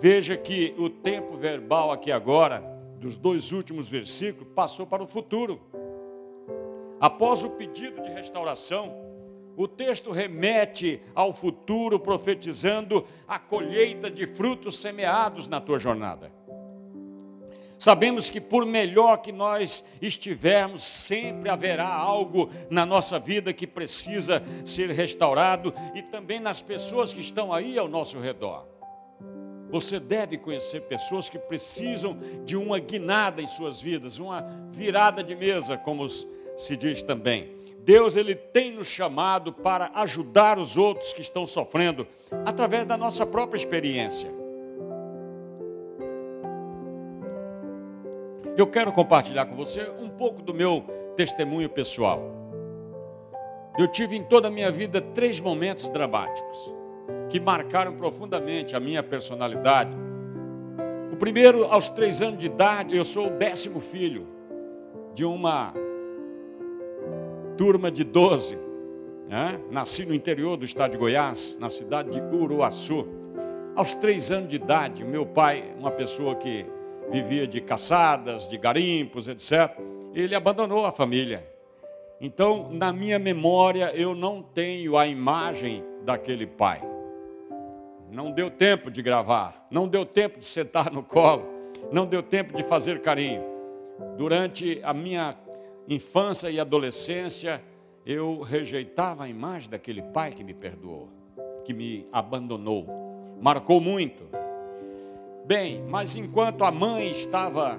Veja 0.00 0.36
que 0.36 0.74
o 0.78 0.88
tempo 0.88 1.36
verbal 1.36 1.90
aqui 1.90 2.12
agora, 2.12 2.62
dos 2.98 3.16
dois 3.16 3.52
últimos 3.52 3.88
versículos, 3.88 4.52
passou 4.54 4.86
para 4.86 5.02
o 5.02 5.06
futuro. 5.06 5.60
Após 7.00 7.44
o 7.44 7.50
pedido 7.50 8.02
de 8.02 8.10
restauração, 8.10 8.92
o 9.56 9.66
texto 9.66 10.10
remete 10.10 11.00
ao 11.14 11.32
futuro, 11.32 11.98
profetizando 11.98 13.04
a 13.26 13.38
colheita 13.38 14.10
de 14.10 14.26
frutos 14.26 14.78
semeados 14.78 15.48
na 15.48 15.60
tua 15.60 15.78
jornada. 15.78 16.32
Sabemos 17.78 18.28
que 18.28 18.40
por 18.40 18.66
melhor 18.66 19.18
que 19.18 19.30
nós 19.30 19.84
estivermos, 20.02 20.82
sempre 20.82 21.48
haverá 21.48 21.88
algo 21.88 22.50
na 22.68 22.84
nossa 22.84 23.20
vida 23.20 23.52
que 23.52 23.68
precisa 23.68 24.42
ser 24.64 24.90
restaurado 24.90 25.72
e 25.94 26.02
também 26.02 26.40
nas 26.40 26.60
pessoas 26.60 27.14
que 27.14 27.20
estão 27.20 27.52
aí 27.52 27.78
ao 27.78 27.86
nosso 27.86 28.18
redor. 28.18 28.77
Você 29.70 30.00
deve 30.00 30.38
conhecer 30.38 30.80
pessoas 30.82 31.28
que 31.28 31.38
precisam 31.38 32.18
de 32.44 32.56
uma 32.56 32.78
guinada 32.78 33.42
em 33.42 33.46
suas 33.46 33.80
vidas, 33.80 34.18
uma 34.18 34.46
virada 34.70 35.22
de 35.22 35.36
mesa, 35.36 35.76
como 35.76 36.08
se 36.08 36.76
diz 36.76 37.02
também. 37.02 37.56
Deus 37.80 38.16
ele 38.16 38.34
tem 38.34 38.72
nos 38.72 38.86
chamado 38.86 39.52
para 39.52 39.90
ajudar 39.94 40.58
os 40.58 40.76
outros 40.76 41.12
que 41.12 41.20
estão 41.20 41.46
sofrendo 41.46 42.06
através 42.44 42.86
da 42.86 42.96
nossa 42.96 43.26
própria 43.26 43.58
experiência. 43.58 44.30
Eu 48.56 48.66
quero 48.66 48.90
compartilhar 48.90 49.46
com 49.46 49.54
você 49.54 49.88
um 50.00 50.08
pouco 50.08 50.42
do 50.42 50.52
meu 50.52 50.84
testemunho 51.16 51.68
pessoal. 51.68 52.20
Eu 53.78 53.86
tive 53.86 54.16
em 54.16 54.24
toda 54.24 54.48
a 54.48 54.50
minha 54.50 54.70
vida 54.70 55.00
três 55.00 55.38
momentos 55.40 55.88
dramáticos 55.90 56.77
que 57.28 57.38
marcaram 57.38 57.96
profundamente 57.96 58.74
a 58.74 58.80
minha 58.80 59.02
personalidade. 59.02 59.90
O 61.12 61.16
primeiro, 61.16 61.64
aos 61.64 61.88
três 61.88 62.22
anos 62.22 62.38
de 62.38 62.46
idade, 62.46 62.96
eu 62.96 63.04
sou 63.04 63.26
o 63.26 63.30
décimo 63.30 63.80
filho 63.80 64.26
de 65.14 65.24
uma 65.24 65.74
turma 67.56 67.90
de 67.90 68.04
12. 68.04 68.58
Né? 69.28 69.60
Nasci 69.70 70.06
no 70.06 70.14
interior 70.14 70.56
do 70.56 70.64
estado 70.64 70.92
de 70.92 70.98
Goiás, 70.98 71.58
na 71.60 71.68
cidade 71.68 72.10
de 72.10 72.20
Uruaçu. 72.20 73.06
Aos 73.74 73.92
três 73.94 74.30
anos 74.30 74.48
de 74.48 74.56
idade, 74.56 75.04
meu 75.04 75.26
pai, 75.26 75.74
uma 75.78 75.90
pessoa 75.90 76.34
que 76.34 76.64
vivia 77.10 77.46
de 77.46 77.60
caçadas, 77.60 78.48
de 78.48 78.56
garimpos, 78.56 79.28
etc., 79.28 79.76
ele 80.14 80.34
abandonou 80.34 80.86
a 80.86 80.92
família. 80.92 81.46
Então, 82.20 82.70
na 82.72 82.92
minha 82.92 83.18
memória, 83.18 83.92
eu 83.94 84.14
não 84.14 84.42
tenho 84.42 84.96
a 84.96 85.06
imagem 85.06 85.84
daquele 86.04 86.46
pai. 86.46 86.82
Não 88.10 88.30
deu 88.30 88.50
tempo 88.50 88.90
de 88.90 89.02
gravar, 89.02 89.66
não 89.70 89.86
deu 89.86 90.04
tempo 90.04 90.38
de 90.38 90.44
sentar 90.44 90.90
no 90.90 91.02
colo, 91.02 91.46
não 91.92 92.06
deu 92.06 92.22
tempo 92.22 92.56
de 92.56 92.62
fazer 92.62 93.00
carinho. 93.00 93.42
Durante 94.16 94.80
a 94.82 94.94
minha 94.94 95.30
infância 95.88 96.50
e 96.50 96.58
adolescência, 96.58 97.62
eu 98.06 98.40
rejeitava 98.40 99.24
a 99.24 99.28
imagem 99.28 99.70
daquele 99.70 100.02
pai 100.02 100.32
que 100.32 100.42
me 100.42 100.54
perdoou, 100.54 101.10
que 101.64 101.74
me 101.74 102.06
abandonou. 102.12 102.86
Marcou 103.40 103.80
muito. 103.80 104.24
Bem, 105.44 105.82
mas 105.82 106.16
enquanto 106.16 106.64
a 106.64 106.70
mãe 106.70 107.10
estava 107.10 107.78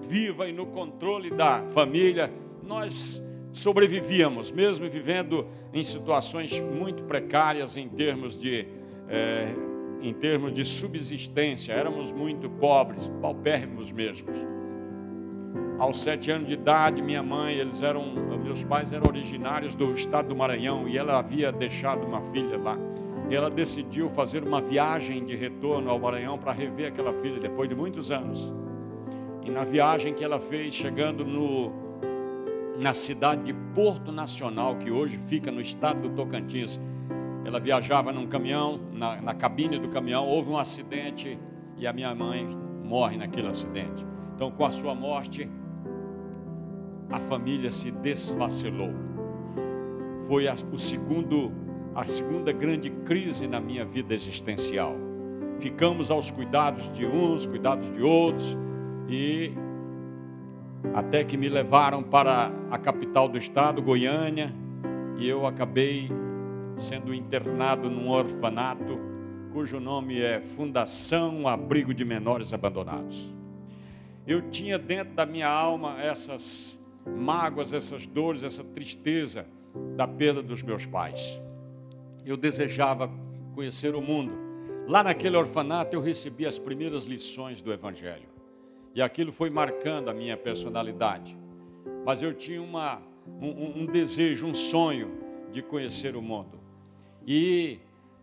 viva 0.00 0.48
e 0.48 0.52
no 0.52 0.66
controle 0.66 1.30
da 1.30 1.62
família, 1.68 2.30
nós 2.62 3.22
sobrevivíamos, 3.52 4.50
mesmo 4.50 4.88
vivendo 4.88 5.46
em 5.72 5.84
situações 5.84 6.58
muito 6.60 7.04
precárias 7.04 7.76
em 7.76 7.88
termos 7.88 8.38
de, 8.38 8.66
é, 9.08 9.54
em 10.00 10.12
termos 10.12 10.52
de 10.52 10.64
subsistência. 10.64 11.72
Éramos 11.72 12.12
muito 12.12 12.48
pobres, 12.48 13.12
paupérrimos 13.20 13.92
mesmos 13.92 14.36
aos 15.82 16.00
sete 16.00 16.30
anos 16.30 16.46
de 16.46 16.54
idade, 16.54 17.02
minha 17.02 17.24
mãe, 17.24 17.56
eles 17.56 17.82
eram, 17.82 18.04
meus 18.40 18.62
pais 18.62 18.92
eram 18.92 19.04
originários 19.08 19.74
do 19.74 19.92
estado 19.92 20.28
do 20.28 20.36
Maranhão 20.36 20.88
e 20.88 20.96
ela 20.96 21.18
havia 21.18 21.50
deixado 21.50 22.06
uma 22.06 22.20
filha 22.20 22.56
lá. 22.56 22.78
E 23.28 23.34
ela 23.34 23.50
decidiu 23.50 24.08
fazer 24.08 24.44
uma 24.44 24.60
viagem 24.60 25.24
de 25.24 25.34
retorno 25.34 25.90
ao 25.90 25.98
Maranhão 25.98 26.38
para 26.38 26.52
rever 26.52 26.86
aquela 26.86 27.12
filha 27.12 27.40
depois 27.40 27.68
de 27.68 27.74
muitos 27.74 28.12
anos. 28.12 28.52
E 29.42 29.50
na 29.50 29.64
viagem 29.64 30.14
que 30.14 30.22
ela 30.22 30.38
fez, 30.38 30.72
chegando 30.72 31.24
no, 31.24 31.72
na 32.78 32.94
cidade 32.94 33.42
de 33.42 33.54
Porto 33.74 34.12
Nacional, 34.12 34.76
que 34.76 34.88
hoje 34.88 35.18
fica 35.18 35.50
no 35.50 35.60
estado 35.60 36.08
do 36.08 36.10
Tocantins, 36.10 36.80
ela 37.52 37.60
viajava 37.60 38.10
num 38.14 38.26
caminhão, 38.26 38.80
na, 38.94 39.20
na 39.20 39.34
cabine 39.34 39.78
do 39.78 39.88
caminhão, 39.88 40.26
houve 40.26 40.48
um 40.48 40.56
acidente 40.56 41.38
e 41.76 41.86
a 41.86 41.92
minha 41.92 42.14
mãe 42.14 42.48
morre 42.82 43.18
naquele 43.18 43.48
acidente. 43.48 44.06
Então, 44.34 44.50
com 44.50 44.64
a 44.64 44.70
sua 44.70 44.94
morte, 44.94 45.46
a 47.10 47.20
família 47.20 47.70
se 47.70 47.90
desfacelou. 47.90 48.90
Foi 50.26 50.48
a, 50.48 50.54
o 50.72 50.78
segundo, 50.78 51.52
a 51.94 52.04
segunda 52.04 52.52
grande 52.52 52.88
crise 52.88 53.46
na 53.46 53.60
minha 53.60 53.84
vida 53.84 54.14
existencial. 54.14 54.94
Ficamos 55.58 56.10
aos 56.10 56.30
cuidados 56.30 56.90
de 56.92 57.04
uns, 57.04 57.46
cuidados 57.46 57.90
de 57.90 58.02
outros, 58.02 58.56
e 59.06 59.52
até 60.94 61.22
que 61.22 61.36
me 61.36 61.50
levaram 61.50 62.02
para 62.02 62.50
a 62.70 62.78
capital 62.78 63.28
do 63.28 63.36
estado, 63.36 63.82
Goiânia, 63.82 64.54
e 65.18 65.28
eu 65.28 65.46
acabei 65.46 66.21
sendo 66.76 67.14
internado 67.14 67.88
num 67.88 68.08
orfanato 68.10 68.98
cujo 69.52 69.78
nome 69.78 70.20
é 70.20 70.40
Fundação 70.40 71.46
Abrigo 71.46 71.92
de 71.92 72.04
Menores 72.04 72.52
Abandonados. 72.52 73.32
Eu 74.26 74.50
tinha 74.50 74.78
dentro 74.78 75.14
da 75.14 75.26
minha 75.26 75.48
alma 75.48 76.00
essas 76.00 76.78
mágoas, 77.06 77.72
essas 77.72 78.06
dores, 78.06 78.42
essa 78.42 78.64
tristeza 78.64 79.46
da 79.96 80.06
perda 80.06 80.42
dos 80.42 80.62
meus 80.62 80.86
pais. 80.86 81.38
Eu 82.24 82.36
desejava 82.36 83.10
conhecer 83.54 83.94
o 83.94 84.00
mundo. 84.00 84.32
Lá 84.88 85.02
naquele 85.02 85.36
orfanato 85.36 85.94
eu 85.94 86.00
recebi 86.00 86.46
as 86.46 86.58
primeiras 86.58 87.04
lições 87.04 87.60
do 87.60 87.72
Evangelho. 87.72 88.28
E 88.94 89.02
aquilo 89.02 89.32
foi 89.32 89.50
marcando 89.50 90.08
a 90.08 90.14
minha 90.14 90.36
personalidade. 90.36 91.36
Mas 92.04 92.22
eu 92.22 92.32
tinha 92.32 92.62
uma, 92.62 93.02
um, 93.40 93.82
um 93.82 93.86
desejo, 93.86 94.46
um 94.46 94.54
sonho 94.54 95.10
de 95.50 95.62
conhecer 95.62 96.16
o 96.16 96.22
mundo. 96.22 96.61
E 97.26 97.78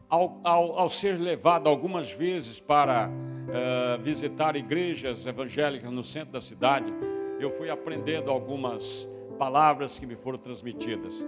ao, 0.10 0.40
ao, 0.44 0.80
ao 0.80 0.90
ser 0.90 1.20
levado 1.20 1.70
algumas 1.70 2.12
vezes 2.12 2.60
para 2.60 3.10
uh, 3.10 4.02
visitar 4.02 4.56
igrejas 4.56 5.26
evangélicas 5.26 5.92
no 5.92 6.04
centro 6.04 6.34
da 6.34 6.42
cidade, 6.42 6.92
eu 7.40 7.52
fui 7.52 7.70
aprendendo 7.70 8.30
algumas 8.30 9.08
palavras 9.38 9.98
que 9.98 10.06
me 10.06 10.16
foram 10.16 10.38
transmitidas. 10.38 11.26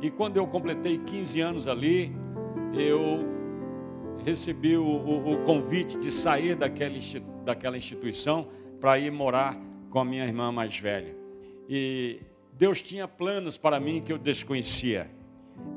E 0.00 0.10
quando 0.10 0.36
eu 0.36 0.46
completei 0.46 0.98
15 0.98 1.40
anos 1.40 1.68
ali, 1.68 2.12
eu 2.74 3.24
recebi 4.24 4.76
o, 4.76 4.84
o, 4.84 5.34
o 5.34 5.44
convite 5.44 5.98
de 5.98 6.10
sair 6.10 6.56
daquela, 6.56 6.94
daquela 7.44 7.76
instituição 7.76 8.48
para 8.80 8.98
ir 8.98 9.12
morar 9.12 9.56
com 9.90 10.00
a 10.00 10.04
minha 10.04 10.24
irmã 10.24 10.50
mais 10.50 10.76
velha. 10.76 11.14
E 11.68 12.20
Deus 12.52 12.82
tinha 12.82 13.06
planos 13.06 13.56
para 13.56 13.78
mim 13.78 14.02
que 14.02 14.12
eu 14.12 14.18
desconhecia. 14.18 15.10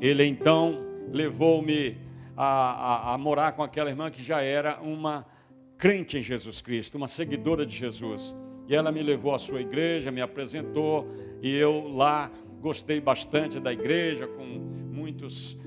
Ele 0.01 0.25
então 0.25 0.86
levou-me 1.11 1.97
a, 2.35 2.45
a, 2.45 3.13
a, 3.13 3.17
morar 3.17 3.53
com 3.53 3.63
aquela 3.63 3.89
irmã 3.89 4.11
que 4.11 4.21
já 4.21 4.41
era 4.41 4.79
uma 4.81 5.25
crente 5.77 6.17
em 6.17 6.21
Jesus 6.21 6.61
Cristo, 6.61 6.95
uma 6.95 7.07
seguidora 7.07 7.65
de 7.65 7.75
Jesus. 7.75 8.35
E 8.67 8.75
ela 8.75 8.91
me 8.91 9.01
levou 9.01 9.33
à 9.33 9.39
sua 9.39 9.61
igreja, 9.61 10.11
me 10.11 10.21
apresentou, 10.21 11.07
e 11.41 11.55
eu 11.55 11.87
lá 11.87 12.31
gostei 12.59 12.99
bastante 12.99 13.59
da 13.59 13.71
igreja, 13.71 14.27
com 14.27 14.43
muitos 14.43 15.57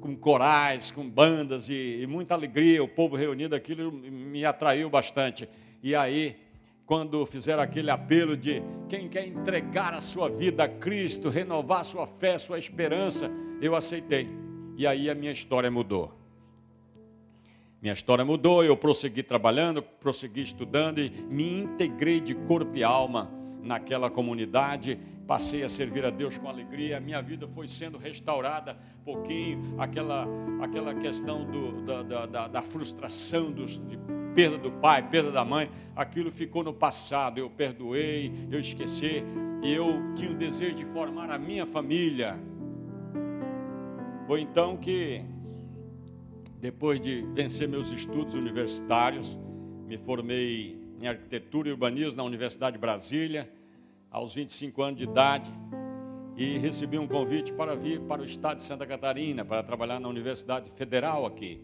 com 0.00 0.16
corais, 0.16 0.90
com 0.90 1.08
bandas 1.08 1.68
e, 1.68 2.00
e 2.00 2.06
muita 2.06 2.34
alegria, 2.34 2.82
o 2.82 2.88
povo 2.88 3.16
reunido, 3.16 3.54
aquilo 3.54 3.92
me 3.92 4.44
atraiu 4.44 4.88
bastante. 4.88 5.48
E 5.82 5.94
aí, 5.94 6.36
quando 6.86 7.24
fizeram 7.26 7.62
aquele 7.62 7.90
apelo 7.90 8.36
de 8.36 8.62
quem 8.88 9.08
quer 9.08 9.26
entregar 9.26 9.94
a 9.94 10.00
sua 10.00 10.28
vida 10.28 10.64
a 10.64 10.68
Cristo, 10.68 11.28
renovar 11.28 11.84
sua 11.84 12.06
fé, 12.06 12.38
sua 12.38 12.58
esperança, 12.58 13.30
eu 13.60 13.76
aceitei. 13.76 14.39
E 14.80 14.86
aí 14.86 15.10
a 15.10 15.14
minha 15.14 15.30
história 15.30 15.70
mudou. 15.70 16.10
Minha 17.82 17.92
história 17.92 18.24
mudou, 18.24 18.64
eu 18.64 18.74
prossegui 18.74 19.22
trabalhando, 19.22 19.82
prossegui 19.82 20.40
estudando 20.40 21.00
e 21.00 21.10
me 21.10 21.60
integrei 21.60 22.18
de 22.18 22.34
corpo 22.34 22.74
e 22.74 22.82
alma 22.82 23.30
naquela 23.62 24.08
comunidade, 24.08 24.98
passei 25.26 25.62
a 25.62 25.68
servir 25.68 26.06
a 26.06 26.08
Deus 26.08 26.38
com 26.38 26.48
alegria, 26.48 26.98
minha 26.98 27.20
vida 27.20 27.46
foi 27.46 27.68
sendo 27.68 27.98
restaurada 27.98 28.74
pouquinho, 29.04 29.74
aquela, 29.76 30.26
aquela 30.62 30.94
questão 30.94 31.44
do, 31.44 31.82
da, 31.82 32.26
da, 32.26 32.48
da, 32.48 32.62
frustração 32.62 33.52
dos, 33.52 33.72
de 33.72 33.98
perda 34.34 34.56
do 34.56 34.70
pai, 34.70 35.06
perda 35.10 35.30
da 35.30 35.44
mãe, 35.44 35.70
aquilo 35.94 36.30
ficou 36.30 36.64
no 36.64 36.72
passado, 36.72 37.36
eu 37.36 37.50
perdoei, 37.50 38.32
eu 38.50 38.58
esqueci, 38.58 39.22
e 39.62 39.70
eu 39.74 40.14
tinha 40.16 40.30
o 40.30 40.34
desejo 40.34 40.74
de 40.74 40.86
formar 40.86 41.30
a 41.30 41.38
minha 41.38 41.66
família. 41.66 42.40
Foi 44.30 44.42
então 44.42 44.76
que 44.76 45.24
depois 46.60 47.00
de 47.00 47.22
vencer 47.34 47.66
meus 47.66 47.90
estudos 47.90 48.34
universitários, 48.34 49.36
me 49.88 49.98
formei 49.98 50.80
em 51.00 51.08
arquitetura 51.08 51.68
e 51.68 51.72
urbanismo 51.72 52.18
na 52.18 52.22
Universidade 52.22 52.74
de 52.74 52.80
Brasília, 52.80 53.52
aos 54.08 54.32
25 54.32 54.82
anos 54.82 54.98
de 54.98 55.02
idade, 55.02 55.50
e 56.36 56.58
recebi 56.58 56.96
um 56.96 57.08
convite 57.08 57.52
para 57.52 57.74
vir 57.74 58.02
para 58.02 58.22
o 58.22 58.24
estado 58.24 58.58
de 58.58 58.62
Santa 58.62 58.86
Catarina, 58.86 59.44
para 59.44 59.64
trabalhar 59.64 59.98
na 59.98 60.08
Universidade 60.08 60.70
Federal 60.76 61.26
aqui. 61.26 61.60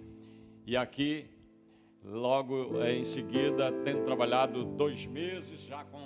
E 0.66 0.76
aqui, 0.76 1.24
logo 2.02 2.82
em 2.82 3.04
seguida, 3.04 3.70
tendo 3.84 4.02
trabalhado 4.02 4.64
dois 4.64 5.06
meses, 5.06 5.60
já 5.60 5.84
com 5.84 6.00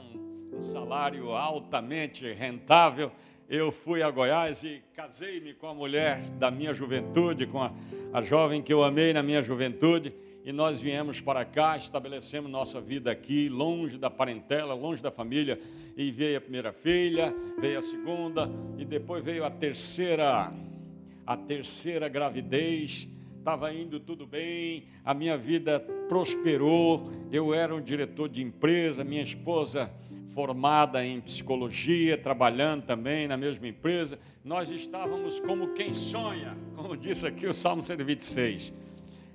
um 0.54 0.60
salário 0.60 1.30
altamente 1.30 2.30
rentável, 2.34 3.10
eu 3.50 3.72
fui 3.72 4.00
a 4.00 4.08
Goiás 4.08 4.62
e 4.62 4.80
casei-me 4.94 5.52
com 5.54 5.66
a 5.66 5.74
mulher 5.74 6.20
da 6.38 6.52
minha 6.52 6.72
juventude, 6.72 7.48
com 7.48 7.60
a, 7.60 7.72
a 8.12 8.22
jovem 8.22 8.62
que 8.62 8.72
eu 8.72 8.84
amei 8.84 9.12
na 9.12 9.24
minha 9.24 9.42
juventude, 9.42 10.14
e 10.44 10.52
nós 10.52 10.80
viemos 10.80 11.20
para 11.20 11.44
cá, 11.44 11.76
estabelecemos 11.76 12.48
nossa 12.48 12.80
vida 12.80 13.10
aqui, 13.10 13.48
longe 13.48 13.98
da 13.98 14.08
parentela, 14.08 14.72
longe 14.72 15.02
da 15.02 15.10
família, 15.10 15.58
e 15.96 16.12
veio 16.12 16.38
a 16.38 16.40
primeira 16.40 16.72
filha, 16.72 17.34
veio 17.60 17.80
a 17.80 17.82
segunda, 17.82 18.48
e 18.78 18.84
depois 18.84 19.24
veio 19.24 19.44
a 19.44 19.50
terceira, 19.50 20.52
a 21.26 21.36
terceira 21.36 22.08
gravidez, 22.08 23.08
estava 23.36 23.74
indo 23.74 23.98
tudo 23.98 24.28
bem, 24.28 24.84
a 25.04 25.12
minha 25.12 25.36
vida 25.36 25.80
prosperou, 26.08 27.10
eu 27.32 27.52
era 27.52 27.74
um 27.74 27.80
diretor 27.80 28.28
de 28.28 28.44
empresa, 28.44 29.02
minha 29.02 29.22
esposa 29.22 29.90
formada 30.34 31.04
em 31.04 31.20
psicologia, 31.20 32.16
trabalhando 32.16 32.84
também 32.84 33.26
na 33.26 33.36
mesma 33.36 33.66
empresa. 33.68 34.18
Nós 34.44 34.70
estávamos 34.70 35.40
como 35.40 35.74
quem 35.74 35.92
sonha, 35.92 36.56
como 36.76 36.96
disse 36.96 37.26
aqui 37.26 37.46
o 37.46 37.52
Salmo 37.52 37.82
126. 37.82 38.72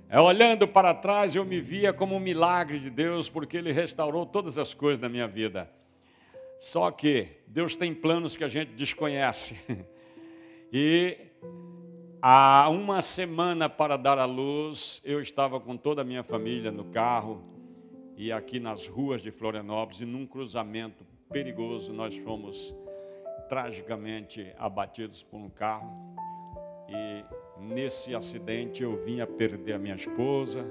É, 0.08 0.20
olhando 0.20 0.68
para 0.68 0.94
trás, 0.94 1.34
eu 1.34 1.44
me 1.44 1.60
via 1.60 1.92
como 1.92 2.14
um 2.14 2.20
milagre 2.20 2.78
de 2.78 2.90
Deus, 2.90 3.28
porque 3.28 3.56
Ele 3.56 3.72
restaurou 3.72 4.24
todas 4.24 4.56
as 4.56 4.72
coisas 4.72 5.00
da 5.00 5.08
minha 5.08 5.26
vida. 5.26 5.70
Só 6.60 6.90
que 6.90 7.28
Deus 7.46 7.74
tem 7.74 7.92
planos 7.92 8.36
que 8.36 8.44
a 8.44 8.48
gente 8.48 8.72
desconhece. 8.72 9.56
E 10.72 11.16
há 12.20 12.68
uma 12.68 13.00
semana 13.00 13.68
para 13.68 13.96
dar 13.96 14.18
à 14.18 14.24
luz, 14.24 15.00
eu 15.04 15.20
estava 15.20 15.60
com 15.60 15.76
toda 15.76 16.02
a 16.02 16.04
minha 16.04 16.24
família 16.24 16.72
no 16.72 16.84
carro, 16.86 17.40
e 18.16 18.32
aqui 18.32 18.58
nas 18.58 18.88
ruas 18.88 19.20
de 19.20 19.30
Florianópolis, 19.30 20.00
e 20.00 20.06
num 20.06 20.26
cruzamento 20.26 21.04
perigoso, 21.30 21.92
nós 21.92 22.16
fomos 22.16 22.74
tragicamente 23.48 24.52
abatidos 24.58 25.22
por 25.22 25.36
um 25.36 25.50
carro. 25.50 25.90
E 26.88 27.24
nesse 27.60 28.14
acidente 28.14 28.82
eu 28.82 28.96
vim 29.04 29.20
a 29.20 29.26
perder 29.26 29.74
a 29.74 29.78
minha 29.78 29.94
esposa 29.94 30.66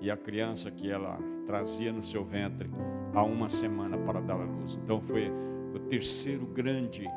e 0.00 0.10
a 0.10 0.16
criança 0.16 0.70
que 0.70 0.90
ela 0.90 1.18
trazia 1.46 1.92
no 1.92 2.02
seu 2.02 2.24
ventre 2.24 2.70
há 3.14 3.22
uma 3.22 3.48
semana 3.48 3.98
para 3.98 4.20
dar 4.20 4.40
à 4.40 4.44
luz. 4.44 4.78
Então 4.82 5.00
foi 5.00 5.30
o 5.74 5.78
terceiro 5.78 6.46
grande 6.46 7.08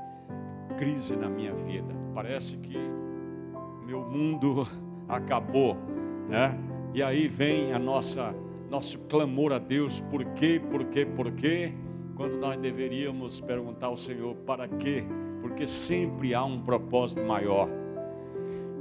crise 0.78 1.16
na 1.16 1.30
minha 1.30 1.54
vida. 1.54 1.94
Parece 2.14 2.58
que 2.58 2.78
meu 3.86 4.02
mundo 4.02 4.68
acabou, 5.08 5.78
né? 6.28 6.58
E 6.94 7.02
aí 7.02 7.28
vem 7.28 7.72
a 7.72 7.80
nossa 7.80 8.36
nosso 8.72 8.98
clamor 9.00 9.52
a 9.52 9.60
Deus, 9.60 10.00
por 10.10 10.24
quê, 10.34 10.62
por 10.72 10.86
quê, 10.86 11.06
por 11.06 11.30
quê? 11.32 11.74
Quando 12.16 12.38
nós 12.38 12.58
deveríamos 12.58 13.42
perguntar 13.42 13.88
ao 13.88 13.98
Senhor, 13.98 14.34
para 14.46 14.66
quê? 14.66 15.04
Porque 15.42 15.68
sempre 15.68 16.34
há 16.34 16.46
um 16.46 16.62
propósito 16.62 17.22
maior. 17.22 17.68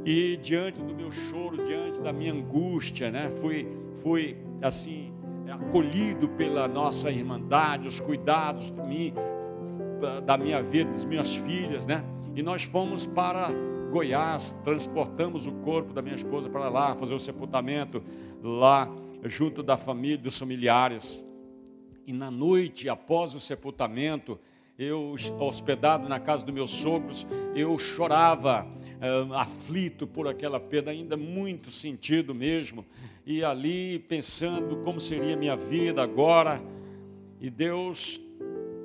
E 0.07 0.37
diante 0.37 0.81
do 0.81 0.95
meu 0.95 1.11
choro, 1.11 1.65
diante 1.65 2.01
da 2.01 2.13
minha 2.13 2.33
angústia, 2.33 3.11
né, 3.11 3.31
fui, 3.31 3.67
fui 3.97 4.37
assim, 4.63 5.13
acolhido 5.51 6.29
pela 6.29 6.69
nossa 6.69 7.11
irmandade, 7.11 7.89
os 7.89 7.99
cuidados 7.99 8.71
de 8.71 8.81
mim, 8.83 9.13
da 10.25 10.39
minha 10.39 10.63
vida, 10.63 10.93
das 10.93 11.05
minhas 11.05 11.35
filhas, 11.35 11.85
né? 11.85 12.05
E 12.37 12.43
nós 12.43 12.63
fomos 12.63 13.09
para 13.09 13.51
Goiás, 13.91 14.53
transportamos 14.63 15.49
o 15.49 15.53
corpo 15.53 15.93
da 15.93 16.01
minha 16.01 16.15
esposa 16.15 16.49
para 16.49 16.69
lá, 16.69 16.95
fazer 16.95 17.13
o 17.13 17.19
sepultamento 17.19 18.01
lá 18.41 18.89
junto 19.25 19.63
da 19.63 19.77
família, 19.77 20.19
dos 20.19 20.39
familiares. 20.39 21.25
E 22.07 22.13
na 22.13 22.31
noite, 22.31 22.89
após 22.89 23.35
o 23.35 23.41
sepultamento, 23.41 24.39
eu 24.79 25.15
hospedado 25.39 26.09
na 26.09 26.19
casa 26.19 26.45
dos 26.45 26.55
meus 26.55 26.71
sogros, 26.71 27.27
eu 27.55 27.79
chorava, 27.79 28.67
uh, 28.67 29.35
aflito 29.35 30.07
por 30.07 30.27
aquela 30.27 30.59
perda, 30.59 30.91
ainda 30.91 31.17
muito 31.17 31.71
sentido 31.71 32.35
mesmo, 32.35 32.87
e 33.27 33.45
ali 33.45 33.99
pensando 33.99 34.77
como 34.79 34.99
seria 34.99 35.37
minha 35.37 35.55
vida 35.55 36.03
agora, 36.03 36.63
e 37.39 37.51
Deus 37.51 38.21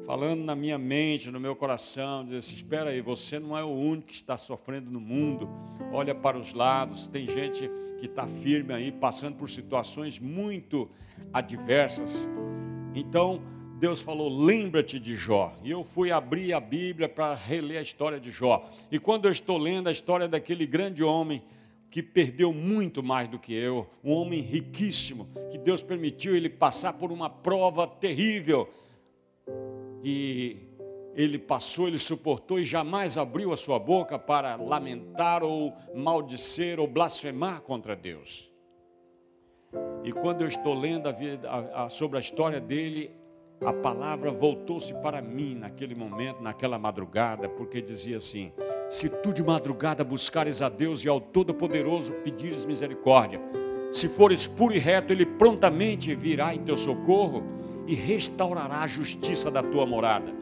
falando 0.06 0.44
na 0.44 0.56
minha 0.56 0.78
mente, 0.78 1.32
no 1.32 1.40
meu 1.40 1.56
coração, 1.56 2.26
disse: 2.26 2.54
Espera 2.54 2.92
aí, 2.92 3.02
você 3.02 3.40
não 3.40 3.58
é 3.58 3.64
o 3.64 3.70
único 3.70 4.08
que 4.08 4.14
está 4.14 4.38
sofrendo 4.38 4.90
no 4.92 5.00
mundo. 5.00 5.50
Olha 5.92 6.14
para 6.14 6.38
os 6.38 6.54
lados, 6.54 7.08
tem 7.08 7.28
gente 7.28 7.70
que 8.00 8.06
está 8.06 8.28
firme 8.28 8.74
aí, 8.74 8.92
passando 8.92 9.36
por 9.36 9.50
situações 9.50 10.20
muito 10.20 10.90
adversas. 11.34 12.28
Então, 12.94 13.42
Deus 13.80 14.02
falou: 14.02 14.30
lembra-te 14.30 15.00
de 15.00 15.16
Jó. 15.16 15.54
E 15.64 15.72
eu 15.72 15.84
fui 15.84 16.12
abrir 16.12 16.54
a 16.54 16.60
Bíblia 16.60 17.10
para 17.10 17.34
reler 17.34 17.80
a 17.80 17.82
história 17.82 18.20
de 18.20 18.32
Jó. 18.32 18.70
E 18.92 19.00
quando 19.00 19.26
eu 19.26 19.32
estou 19.32 19.58
lendo 19.58 19.88
a 19.88 19.92
história 19.92 20.28
daquele 20.28 20.66
grande 20.66 21.04
homem 21.04 21.42
que 21.90 22.04
perdeu 22.04 22.52
muito 22.52 23.02
mais 23.02 23.30
do 23.30 23.40
que 23.40 23.54
eu, 23.54 23.90
um 24.04 24.12
homem 24.12 24.42
riquíssimo, 24.42 25.28
que 25.50 25.58
Deus 25.58 25.82
permitiu 25.82 26.36
ele 26.36 26.50
passar 26.50 26.94
por 26.94 27.12
uma 27.12 27.30
prova 27.30 27.88
terrível. 27.88 28.70
E 30.08 30.58
ele 31.16 31.40
passou, 31.40 31.88
ele 31.88 31.98
suportou 31.98 32.60
e 32.60 32.64
jamais 32.64 33.18
abriu 33.18 33.52
a 33.52 33.58
sua 33.58 33.80
boca 33.80 34.20
para 34.20 34.56
lamentar 34.56 35.44
ou 35.44 35.74
maldizer 35.96 36.80
ou 36.80 36.86
blasfemar 36.86 37.62
contra 37.62 37.96
Deus. 37.96 38.54
E 40.04 40.12
quando 40.12 40.44
eu 40.44 40.48
estou 40.48 40.76
lendo 40.76 41.10
a 41.10 41.12
vida, 41.12 41.50
a, 41.50 41.86
a, 41.86 41.90
sobre 41.90 42.18
a 42.18 42.20
história 42.20 42.62
dele, 42.62 43.10
a 43.66 43.74
palavra 43.74 44.30
voltou-se 44.30 44.94
para 44.94 45.24
mim 45.24 45.56
naquele 45.56 45.96
momento, 45.96 46.40
naquela 46.40 46.78
madrugada, 46.78 47.50
porque 47.50 47.82
dizia 47.82 48.18
assim: 48.18 48.54
Se 48.88 49.10
tu 49.10 49.34
de 49.34 49.42
madrugada 49.42 50.04
buscares 50.04 50.62
a 50.62 50.70
Deus 50.70 51.04
e 51.04 51.10
ao 51.10 51.20
Todo-Poderoso 51.20 52.14
pedires 52.24 52.64
misericórdia, 52.64 53.42
se 53.92 54.08
fores 54.08 54.46
puro 54.46 54.76
e 54.76 54.78
reto, 54.78 55.12
Ele 55.12 55.26
prontamente 55.26 56.14
virá 56.14 56.54
em 56.54 56.64
teu 56.64 56.78
socorro 56.78 57.56
e 57.88 57.96
restaurará 57.96 58.82
a 58.82 58.88
justiça 58.88 59.50
da 59.52 59.62
tua 59.62 59.86
morada. 59.86 60.34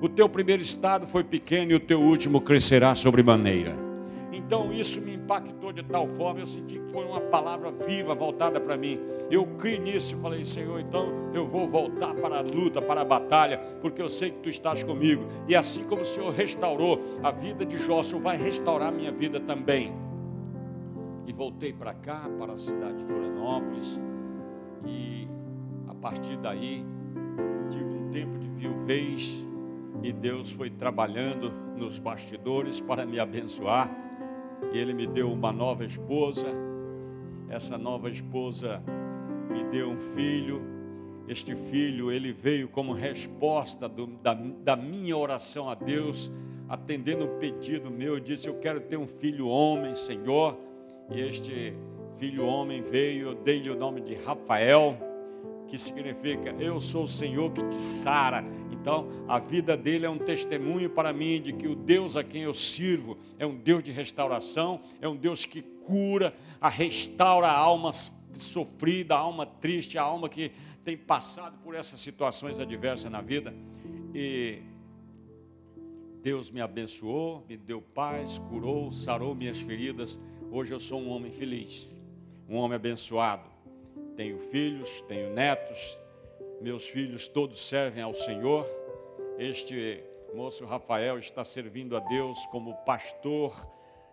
O 0.00 0.08
teu 0.08 0.28
primeiro 0.28 0.62
estado 0.62 1.06
foi 1.06 1.24
pequeno 1.24 1.72
e 1.72 1.74
o 1.74 1.80
teu 1.80 2.00
último 2.00 2.40
crescerá 2.40 2.94
sobremaneira. 2.94 3.84
Então 4.32 4.72
isso 4.72 5.00
me 5.00 5.14
impactou 5.14 5.72
de 5.72 5.82
tal 5.82 6.06
forma, 6.08 6.40
eu 6.40 6.46
senti 6.46 6.78
que 6.78 6.92
foi 6.92 7.04
uma 7.06 7.20
palavra 7.20 7.70
viva 7.70 8.14
voltada 8.14 8.60
para 8.60 8.76
mim. 8.76 9.00
Eu 9.30 9.46
criei 9.56 9.78
nisso 9.78 10.14
e 10.14 10.20
falei, 10.20 10.44
Senhor, 10.44 10.80
então 10.80 11.30
eu 11.32 11.46
vou 11.46 11.66
voltar 11.66 12.14
para 12.14 12.38
a 12.38 12.40
luta, 12.42 12.82
para 12.82 13.00
a 13.00 13.04
batalha, 13.04 13.58
porque 13.80 14.02
eu 14.02 14.08
sei 14.08 14.30
que 14.30 14.40
tu 14.40 14.48
estás 14.50 14.82
comigo. 14.82 15.24
E 15.48 15.56
assim 15.56 15.84
como 15.84 16.02
o 16.02 16.04
Senhor 16.04 16.30
restaurou 16.32 17.00
a 17.22 17.30
vida 17.30 17.64
de 17.64 17.78
Jó, 17.78 18.00
o 18.00 18.02
Senhor 18.02 18.20
vai 18.20 18.36
restaurar 18.36 18.88
a 18.88 18.92
minha 18.92 19.12
vida 19.12 19.40
também. 19.40 19.94
E 21.26 21.32
voltei 21.32 21.72
para 21.72 21.94
cá, 21.94 22.28
para 22.38 22.52
a 22.52 22.58
cidade 22.58 22.98
de 22.98 23.04
Florianópolis, 23.04 23.98
e 24.84 25.26
partir 26.04 26.36
daí 26.36 26.84
tive 27.70 27.84
um 27.86 28.10
tempo 28.10 28.38
de 28.38 28.46
viuvez 28.50 29.42
e 30.02 30.12
Deus 30.12 30.50
foi 30.50 30.68
trabalhando 30.68 31.50
nos 31.78 31.98
bastidores 31.98 32.78
para 32.78 33.06
me 33.06 33.18
abençoar. 33.18 33.90
E 34.70 34.76
Ele 34.76 34.92
me 34.92 35.06
deu 35.06 35.32
uma 35.32 35.50
nova 35.50 35.82
esposa. 35.82 36.46
Essa 37.48 37.78
nova 37.78 38.10
esposa 38.10 38.82
me 39.50 39.64
deu 39.64 39.88
um 39.88 39.98
filho. 39.98 40.60
Este 41.26 41.56
filho, 41.56 42.12
ele 42.12 42.32
veio 42.32 42.68
como 42.68 42.92
resposta 42.92 43.88
do, 43.88 44.06
da, 44.06 44.34
da 44.34 44.76
minha 44.76 45.16
oração 45.16 45.70
a 45.70 45.74
Deus, 45.74 46.30
atendendo 46.68 47.24
um 47.24 47.38
pedido 47.38 47.90
meu. 47.90 48.16
Eu 48.16 48.20
disse: 48.20 48.46
Eu 48.46 48.58
quero 48.58 48.82
ter 48.82 48.98
um 48.98 49.06
filho 49.06 49.48
homem, 49.48 49.94
Senhor. 49.94 50.58
E 51.10 51.18
este 51.18 51.72
filho 52.18 52.44
homem 52.44 52.82
veio, 52.82 53.28
eu 53.28 53.34
dei-lhe 53.34 53.70
o 53.70 53.74
nome 53.74 54.02
de 54.02 54.14
Rafael, 54.14 54.98
que 55.68 55.78
significa 55.78 56.50
eu 56.58 56.80
sou 56.80 57.04
o 57.04 57.08
Senhor 57.08 57.50
que 57.52 57.62
te 57.68 57.80
sara. 57.80 58.44
Então, 58.70 59.08
a 59.26 59.38
vida 59.38 59.76
dele 59.76 60.06
é 60.06 60.10
um 60.10 60.18
testemunho 60.18 60.90
para 60.90 61.12
mim 61.12 61.40
de 61.40 61.52
que 61.52 61.66
o 61.66 61.74
Deus 61.74 62.16
a 62.16 62.24
quem 62.24 62.42
eu 62.42 62.52
sirvo 62.52 63.16
é 63.38 63.46
um 63.46 63.56
Deus 63.56 63.82
de 63.82 63.90
restauração, 63.90 64.80
é 65.00 65.08
um 65.08 65.16
Deus 65.16 65.44
que 65.44 65.62
cura, 65.62 66.34
a 66.60 66.68
restaura 66.68 67.46
a 67.46 67.56
alma 67.56 67.92
sofrida, 68.32 69.14
a 69.14 69.18
alma 69.18 69.46
triste, 69.46 69.98
a 69.98 70.02
alma 70.02 70.28
que 70.28 70.52
tem 70.84 70.96
passado 70.96 71.58
por 71.62 71.74
essas 71.74 72.00
situações 72.00 72.58
adversas 72.58 73.10
na 73.10 73.20
vida. 73.20 73.54
E 74.14 74.60
Deus 76.22 76.50
me 76.50 76.60
abençoou, 76.60 77.44
me 77.48 77.56
deu 77.56 77.80
paz, 77.80 78.38
curou, 78.50 78.92
sarou 78.92 79.34
minhas 79.34 79.58
feridas. 79.58 80.18
Hoje 80.50 80.72
eu 80.74 80.80
sou 80.80 81.00
um 81.00 81.10
homem 81.10 81.30
feliz, 81.30 81.98
um 82.48 82.56
homem 82.56 82.76
abençoado. 82.76 83.53
Tenho 84.16 84.38
filhos, 84.38 85.00
tenho 85.08 85.30
netos, 85.30 85.98
meus 86.60 86.88
filhos 86.88 87.26
todos 87.26 87.66
servem 87.66 88.00
ao 88.00 88.14
Senhor. 88.14 88.64
Este 89.38 90.04
moço 90.32 90.64
Rafael 90.64 91.18
está 91.18 91.44
servindo 91.44 91.96
a 91.96 92.00
Deus 92.00 92.38
como 92.46 92.76
pastor 92.84 93.52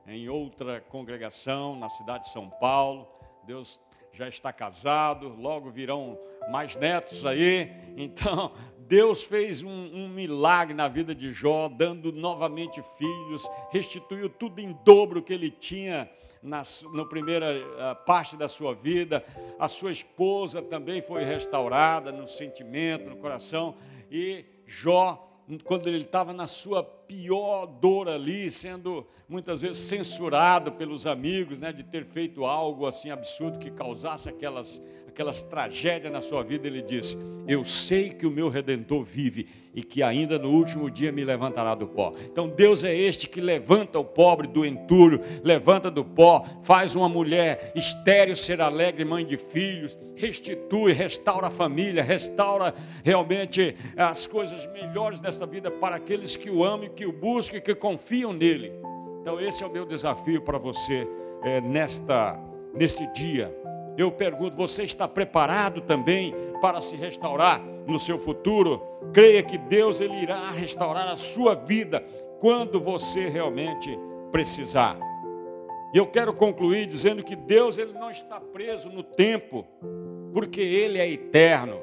em 0.07 0.27
outra 0.27 0.81
congregação 0.81 1.75
na 1.75 1.87
cidade 1.87 2.23
de 2.23 2.31
São 2.31 2.49
Paulo. 2.49 3.07
Deus 3.45 3.79
já 4.11 4.27
está 4.27 4.51
casado, 4.51 5.35
logo 5.39 5.69
virão 5.69 6.17
mais 6.49 6.75
netos 6.75 7.23
aí. 7.23 7.71
Então, 7.95 8.53
Deus 8.79 9.21
fez 9.21 9.61
um, 9.61 9.69
um, 9.69 10.09
milagre 10.09 10.73
na 10.73 10.87
vida 10.87 11.13
de 11.13 11.31
Jó, 11.31 11.69
dando 11.69 12.11
novamente 12.11 12.81
filhos, 12.97 13.47
restituiu 13.71 14.29
tudo 14.29 14.59
em 14.59 14.73
dobro 14.83 15.21
que 15.21 15.31
ele 15.31 15.51
tinha 15.51 16.09
na, 16.41 16.63
na 16.93 17.05
primeira 17.05 17.47
uh, 17.55 18.05
parte 18.05 18.35
da 18.35 18.49
sua 18.49 18.73
vida. 18.73 19.23
A 19.59 19.67
sua 19.67 19.91
esposa 19.91 20.61
também 20.61 21.01
foi 21.01 21.23
restaurada 21.23 22.11
no 22.11 22.27
sentimento, 22.27 23.09
no 23.09 23.17
coração. 23.17 23.75
E 24.09 24.45
Jó 24.65 25.27
quando 25.63 25.87
ele 25.87 25.97
estava 25.97 26.31
na 26.31 26.47
sua 26.47 26.83
pior 26.83 27.65
dor 27.65 28.07
ali, 28.07 28.51
sendo 28.51 29.05
muitas 29.27 29.61
vezes 29.61 29.79
censurado 29.79 30.71
pelos 30.71 31.05
amigos, 31.05 31.59
né, 31.59 31.73
de 31.73 31.83
ter 31.83 32.05
feito 32.05 32.45
algo 32.45 32.85
assim 32.85 33.09
absurdo 33.09 33.59
que 33.59 33.71
causasse 33.71 34.29
aquelas 34.29 34.81
aquelas 35.11 35.43
tragédias 35.43 36.11
na 36.11 36.21
sua 36.21 36.41
vida, 36.41 36.65
ele 36.65 36.81
diz: 36.81 37.17
Eu 37.47 37.63
sei 37.63 38.09
que 38.09 38.25
o 38.25 38.31
meu 38.31 38.49
redentor 38.49 39.03
vive 39.03 39.47
e 39.75 39.83
que 39.83 40.01
ainda 40.01 40.39
no 40.39 40.49
último 40.49 40.89
dia 40.89 41.11
me 41.11 41.23
levantará 41.23 41.75
do 41.75 41.87
pó. 41.87 42.13
Então 42.25 42.47
Deus 42.47 42.83
é 42.83 42.95
este 42.95 43.27
que 43.27 43.39
levanta 43.39 43.99
o 43.99 44.05
pobre 44.05 44.47
do 44.47 44.65
entulho, 44.65 45.21
levanta 45.43 45.91
do 45.91 46.03
pó, 46.03 46.45
faz 46.63 46.95
uma 46.95 47.07
mulher 47.07 47.71
estéril 47.75 48.35
ser 48.35 48.61
alegre, 48.61 49.05
mãe 49.05 49.25
de 49.25 49.37
filhos, 49.37 49.97
restitui, 50.15 50.93
restaura 50.93 51.47
a 51.47 51.51
família, 51.51 52.03
restaura 52.03 52.73
realmente 53.03 53.75
as 53.95 54.25
coisas 54.25 54.65
melhores 54.71 55.19
desta 55.19 55.45
vida 55.45 55.69
para 55.69 55.97
aqueles 55.97 56.35
que 56.35 56.49
o 56.49 56.63
amam, 56.63 56.89
que 56.89 57.05
o 57.05 57.11
buscam 57.11 57.57
e 57.57 57.61
que 57.61 57.75
confiam 57.75 58.33
nele. 58.33 58.71
Então 59.21 59.39
esse 59.39 59.63
é 59.63 59.67
o 59.67 59.71
meu 59.71 59.85
desafio 59.85 60.41
para 60.41 60.57
você 60.57 61.07
é, 61.43 61.61
nesta 61.61 62.39
neste 62.73 63.05
dia 63.07 63.53
eu 63.97 64.11
pergunto, 64.11 64.55
você 64.55 64.83
está 64.83 65.07
preparado 65.07 65.81
também 65.81 66.33
para 66.61 66.79
se 66.79 66.95
restaurar 66.95 67.61
no 67.85 67.99
seu 67.99 68.17
futuro? 68.17 68.81
Creia 69.13 69.43
que 69.43 69.57
Deus 69.57 69.99
ele 69.99 70.15
irá 70.15 70.49
restaurar 70.49 71.07
a 71.07 71.15
sua 71.15 71.53
vida 71.53 72.03
quando 72.39 72.79
você 72.79 73.27
realmente 73.27 73.97
precisar. 74.31 74.97
E 75.93 75.97
eu 75.97 76.05
quero 76.05 76.33
concluir 76.33 76.87
dizendo 76.87 77.21
que 77.21 77.35
Deus 77.35 77.77
ele 77.77 77.91
não 77.91 78.09
está 78.09 78.39
preso 78.39 78.89
no 78.89 79.03
tempo, 79.03 79.67
porque 80.33 80.61
ele 80.61 80.97
é 80.97 81.09
eterno. 81.09 81.81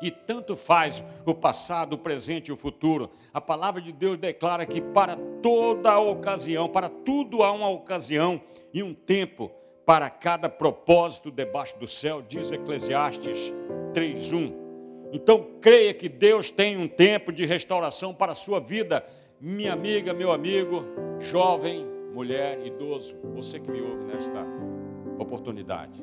E 0.00 0.10
tanto 0.10 0.56
faz 0.56 1.04
o 1.26 1.34
passado, 1.34 1.92
o 1.92 1.98
presente 1.98 2.48
e 2.48 2.52
o 2.52 2.56
futuro. 2.56 3.10
A 3.34 3.40
palavra 3.40 3.82
de 3.82 3.92
Deus 3.92 4.16
declara 4.16 4.64
que 4.64 4.80
para 4.80 5.18
toda 5.42 5.98
ocasião, 5.98 6.70
para 6.70 6.88
tudo 6.88 7.42
há 7.42 7.52
uma 7.52 7.68
ocasião 7.68 8.40
e 8.72 8.82
um 8.82 8.94
tempo 8.94 9.50
para 9.90 10.08
cada 10.08 10.48
propósito 10.48 11.32
debaixo 11.32 11.76
do 11.76 11.88
céu, 11.88 12.22
diz 12.22 12.52
Eclesiastes 12.52 13.52
3:1. 13.92 14.52
Então 15.12 15.44
creia 15.60 15.92
que 15.92 16.08
Deus 16.08 16.48
tem 16.48 16.76
um 16.76 16.86
tempo 16.86 17.32
de 17.32 17.44
restauração 17.44 18.14
para 18.14 18.30
a 18.30 18.34
sua 18.36 18.60
vida, 18.60 19.04
minha 19.40 19.72
amiga, 19.72 20.14
meu 20.14 20.30
amigo, 20.30 20.84
jovem, 21.18 21.84
mulher, 22.14 22.64
idoso, 22.64 23.16
você 23.34 23.58
que 23.58 23.68
me 23.68 23.80
ouve 23.80 24.04
nesta 24.04 24.46
oportunidade. 25.18 26.00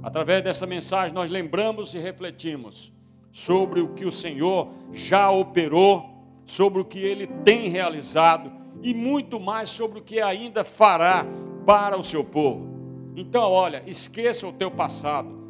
Através 0.00 0.44
dessa 0.44 0.64
mensagem 0.64 1.12
nós 1.12 1.28
lembramos 1.28 1.94
e 1.94 1.98
refletimos 1.98 2.92
sobre 3.32 3.80
o 3.80 3.88
que 3.88 4.04
o 4.04 4.12
Senhor 4.12 4.68
já 4.92 5.32
operou, 5.32 6.08
sobre 6.46 6.80
o 6.80 6.84
que 6.84 7.00
ele 7.00 7.26
tem 7.26 7.68
realizado 7.68 8.52
e 8.80 8.94
muito 8.94 9.40
mais 9.40 9.68
sobre 9.68 9.98
o 9.98 10.02
que 10.02 10.20
ainda 10.20 10.62
fará 10.62 11.26
para 11.64 11.98
o 11.98 12.02
seu 12.02 12.24
povo. 12.24 12.66
Então, 13.16 13.42
olha, 13.42 13.82
esqueça 13.86 14.46
o 14.46 14.52
teu 14.52 14.70
passado. 14.70 15.40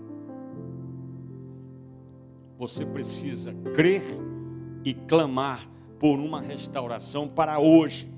Você 2.59 2.85
precisa 2.85 3.53
crer 3.75 4.03
e 4.85 4.95
clamar 4.95 5.69
por 5.99 6.19
uma 6.19 6.41
restauração 6.41 7.29
para 7.29 7.59
hoje. 7.59 8.13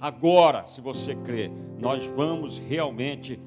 Agora, 0.00 0.66
se 0.66 0.80
você 0.80 1.14
crê, 1.14 1.50
nós 1.78 2.04
vamos 2.04 2.58
realmente 2.58 3.40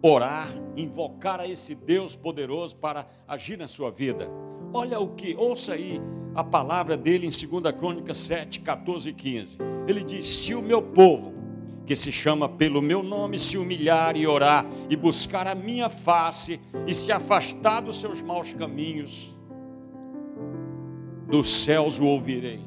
orar, 0.00 0.48
invocar 0.76 1.40
a 1.40 1.48
esse 1.48 1.74
Deus 1.74 2.14
poderoso 2.14 2.76
para 2.76 3.06
agir 3.26 3.58
na 3.58 3.66
sua 3.66 3.90
vida. 3.90 4.30
Olha 4.72 5.00
o 5.00 5.08
que, 5.08 5.34
ouça 5.34 5.72
aí 5.72 6.00
a 6.34 6.44
palavra 6.44 6.96
dele 6.96 7.26
em 7.26 7.30
2 7.30 7.74
Crônicas 7.76 8.16
7, 8.18 8.60
14 8.60 9.10
e 9.10 9.12
15. 9.12 9.58
Ele 9.86 10.04
diz: 10.04 10.26
Se 10.26 10.54
o 10.54 10.62
meu 10.62 10.80
povo, 10.82 11.34
que 11.88 11.96
se 11.96 12.12
chama 12.12 12.50
pelo 12.50 12.82
meu 12.82 13.02
nome, 13.02 13.38
se 13.38 13.56
humilhar 13.56 14.14
e 14.14 14.26
orar 14.26 14.66
e 14.90 14.94
buscar 14.94 15.46
a 15.46 15.54
minha 15.54 15.88
face 15.88 16.60
e 16.86 16.94
se 16.94 17.10
afastar 17.10 17.80
dos 17.80 17.98
seus 17.98 18.20
maus 18.20 18.52
caminhos, 18.52 19.34
dos 21.26 21.64
céus 21.64 21.98
o 21.98 22.04
ouvirei, 22.04 22.60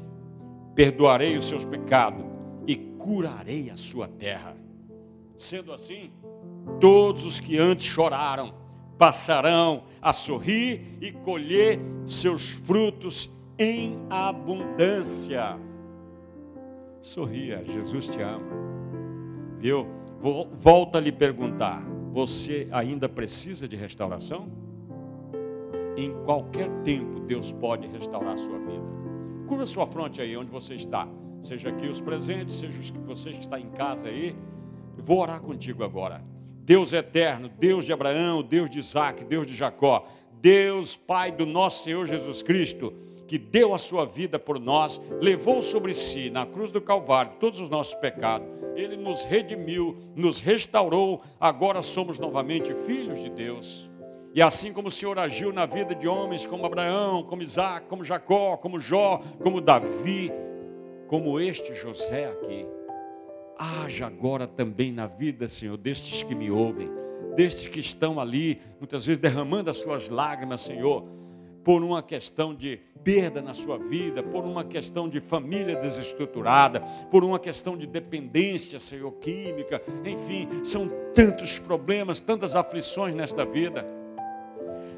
perdoarei 0.74 1.36
os 1.36 1.44
seus 1.44 1.64
pecados 1.64 2.24
e 2.66 2.74
curarei 2.74 3.70
a 3.70 3.76
sua 3.76 4.08
terra. 4.08 4.56
Sendo 5.38 5.72
assim, 5.72 6.10
todos 6.80 7.24
os 7.24 7.38
que 7.38 7.56
antes 7.56 7.86
choraram 7.86 8.52
passarão 8.98 9.84
a 10.00 10.12
sorrir 10.12 10.98
e 11.00 11.12
colher 11.12 11.78
seus 12.04 12.50
frutos 12.50 13.30
em 13.56 13.98
abundância. 14.10 15.56
Sorria, 17.00 17.64
Jesus 17.64 18.08
te 18.08 18.20
ama. 18.20 18.61
Viu? 19.62 19.86
Volta 20.54 20.98
a 20.98 21.00
lhe 21.00 21.12
perguntar: 21.12 21.80
você 22.12 22.66
ainda 22.72 23.08
precisa 23.08 23.68
de 23.68 23.76
restauração? 23.76 24.48
Em 25.96 26.12
qualquer 26.24 26.68
tempo, 26.82 27.20
Deus 27.20 27.52
pode 27.52 27.86
restaurar 27.86 28.32
a 28.32 28.36
sua 28.36 28.58
vida. 28.58 28.82
Cura 29.46 29.64
sua 29.64 29.86
fronte 29.86 30.20
aí 30.20 30.36
onde 30.36 30.50
você 30.50 30.74
está. 30.74 31.06
Seja 31.40 31.68
aqui 31.68 31.86
os 31.86 32.00
presentes, 32.00 32.56
seja 32.56 32.80
os 32.80 32.90
que 32.90 32.98
vocês 32.98 33.36
que 33.36 33.42
estão 33.42 33.58
em 33.58 33.70
casa 33.70 34.08
aí. 34.08 34.34
Vou 34.98 35.20
orar 35.20 35.40
contigo 35.40 35.84
agora. 35.84 36.24
Deus 36.64 36.92
eterno, 36.92 37.48
Deus 37.48 37.84
de 37.84 37.92
Abraão, 37.92 38.42
Deus 38.42 38.68
de 38.68 38.80
Isaac, 38.80 39.24
Deus 39.24 39.46
de 39.46 39.54
Jacó, 39.54 40.08
Deus 40.40 40.96
Pai 40.96 41.30
do 41.30 41.46
nosso 41.46 41.84
Senhor 41.84 42.04
Jesus 42.06 42.42
Cristo, 42.42 42.92
que 43.32 43.38
deu 43.38 43.72
a 43.72 43.78
sua 43.78 44.04
vida 44.04 44.38
por 44.38 44.60
nós, 44.60 45.00
levou 45.18 45.62
sobre 45.62 45.94
si 45.94 46.28
na 46.28 46.44
cruz 46.44 46.70
do 46.70 46.82
Calvário 46.82 47.32
todos 47.40 47.60
os 47.60 47.70
nossos 47.70 47.94
pecados 47.94 48.46
ele 48.76 48.94
nos 48.94 49.24
redimiu, 49.24 49.96
nos 50.14 50.38
restaurou, 50.38 51.22
agora 51.40 51.80
somos 51.80 52.18
novamente 52.18 52.74
filhos 52.74 53.22
de 53.22 53.30
Deus. 53.30 53.90
E 54.34 54.42
assim 54.42 54.70
como 54.70 54.88
o 54.88 54.90
Senhor 54.90 55.18
agiu 55.18 55.50
na 55.50 55.64
vida 55.64 55.94
de 55.94 56.06
homens 56.06 56.44
como 56.44 56.66
Abraão, 56.66 57.22
como 57.22 57.42
Isaac, 57.42 57.86
como 57.86 58.04
Jacó, 58.04 58.58
como 58.58 58.78
Jó, 58.78 59.22
como 59.42 59.62
Davi, 59.62 60.30
como 61.06 61.40
este 61.40 61.74
José 61.74 62.26
aqui, 62.26 62.66
haja 63.58 64.08
agora 64.08 64.46
também 64.46 64.92
na 64.92 65.06
vida, 65.06 65.48
Senhor, 65.48 65.78
destes 65.78 66.22
que 66.22 66.34
me 66.34 66.50
ouvem, 66.50 66.90
destes 67.34 67.66
que 67.66 67.80
estão 67.80 68.20
ali, 68.20 68.60
muitas 68.78 69.06
vezes 69.06 69.18
derramando 69.18 69.70
as 69.70 69.78
suas 69.78 70.10
lágrimas, 70.10 70.60
Senhor 70.60 71.08
por 71.64 71.82
uma 71.82 72.02
questão 72.02 72.54
de 72.54 72.80
perda 73.04 73.42
na 73.42 73.54
sua 73.54 73.78
vida, 73.78 74.22
por 74.22 74.44
uma 74.44 74.64
questão 74.64 75.08
de 75.08 75.20
família 75.20 75.76
desestruturada, 75.76 76.80
por 77.10 77.24
uma 77.24 77.38
questão 77.38 77.76
de 77.76 77.86
dependência, 77.86 78.78
Senhor, 78.78 79.10
química, 79.12 79.82
enfim, 80.04 80.48
são 80.64 80.88
tantos 81.14 81.58
problemas, 81.58 82.20
tantas 82.20 82.54
aflições 82.54 83.14
nesta 83.14 83.44
vida. 83.44 83.84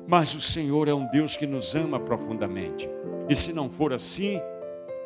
Mas 0.07 0.35
o 0.35 0.41
Senhor 0.41 0.87
é 0.87 0.95
um 0.95 1.07
Deus 1.07 1.37
que 1.37 1.47
nos 1.47 1.75
ama 1.75 1.99
profundamente. 1.99 2.89
E 3.29 3.35
se 3.35 3.53
não 3.53 3.71
for 3.71 3.93
assim, 3.93 4.41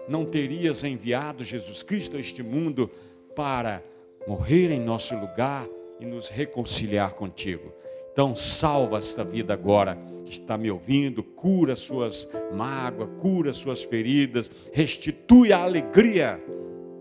não 0.08 0.24
terias 0.24 0.82
enviado 0.82 1.44
Jesus 1.44 1.82
Cristo 1.82 2.16
a 2.16 2.20
este 2.20 2.42
mundo 2.42 2.90
para 3.36 3.82
morrer 4.26 4.72
em 4.72 4.80
nosso 4.80 5.16
lugar 5.16 5.66
e 6.00 6.04
nos 6.04 6.28
reconciliar 6.28 7.12
contigo. 7.14 7.72
Então, 8.18 8.34
salva 8.34 8.98
esta 8.98 9.22
vida 9.22 9.54
agora 9.54 9.96
que 10.24 10.32
está 10.32 10.58
me 10.58 10.68
ouvindo, 10.68 11.22
cura 11.22 11.76
suas 11.76 12.28
mágoas, 12.52 13.10
cura 13.20 13.52
suas 13.52 13.84
feridas, 13.84 14.50
restitui 14.72 15.52
a 15.52 15.62
alegria 15.62 16.42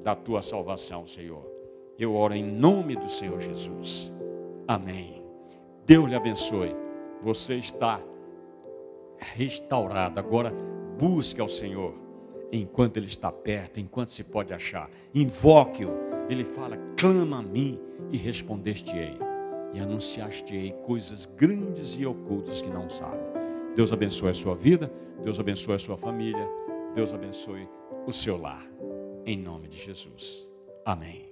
da 0.03 0.15
tua 0.15 0.43
salvação, 0.43 1.07
Senhor. 1.07 1.43
Eu 1.97 2.13
oro 2.13 2.35
em 2.35 2.43
nome 2.43 2.95
do 2.95 3.09
Senhor 3.09 3.39
Jesus. 3.39 4.13
Amém. 4.67 5.23
Deus 5.87 6.07
lhe 6.07 6.15
abençoe. 6.15 6.75
Você 7.23 7.55
está 7.55 7.99
restaurado. 9.17 10.19
Agora, 10.19 10.53
busque 10.99 11.41
ao 11.41 11.49
Senhor 11.49 11.95
enquanto 12.51 12.97
Ele 12.97 13.07
está 13.07 13.31
perto, 13.31 13.79
enquanto 13.79 14.09
se 14.09 14.23
pode 14.23 14.53
achar. 14.53 14.87
Invoque-o. 15.15 15.89
Ele 16.29 16.45
fala: 16.45 16.77
clama 16.95 17.39
a 17.39 17.41
mim 17.41 17.79
e 18.11 18.17
respondeste-ei 18.17 19.25
e 19.77 19.79
anunciaste-ei 19.79 20.73
coisas 20.83 21.25
grandes 21.25 21.99
e 21.99 22.05
ocultas 22.05 22.61
que 22.61 22.69
não 22.69 22.89
sabe. 22.89 23.21
Deus 23.75 23.93
abençoe 23.93 24.31
a 24.31 24.33
sua 24.33 24.55
vida, 24.55 24.91
Deus 25.23 25.39
abençoe 25.39 25.75
a 25.75 25.79
sua 25.79 25.95
família, 25.95 26.49
Deus 26.95 27.13
abençoe 27.13 27.69
o 28.07 28.11
seu 28.11 28.37
lar. 28.37 28.67
Em 29.23 29.37
nome 29.37 29.67
de 29.67 29.77
Jesus. 29.77 30.49
Amém. 30.83 31.26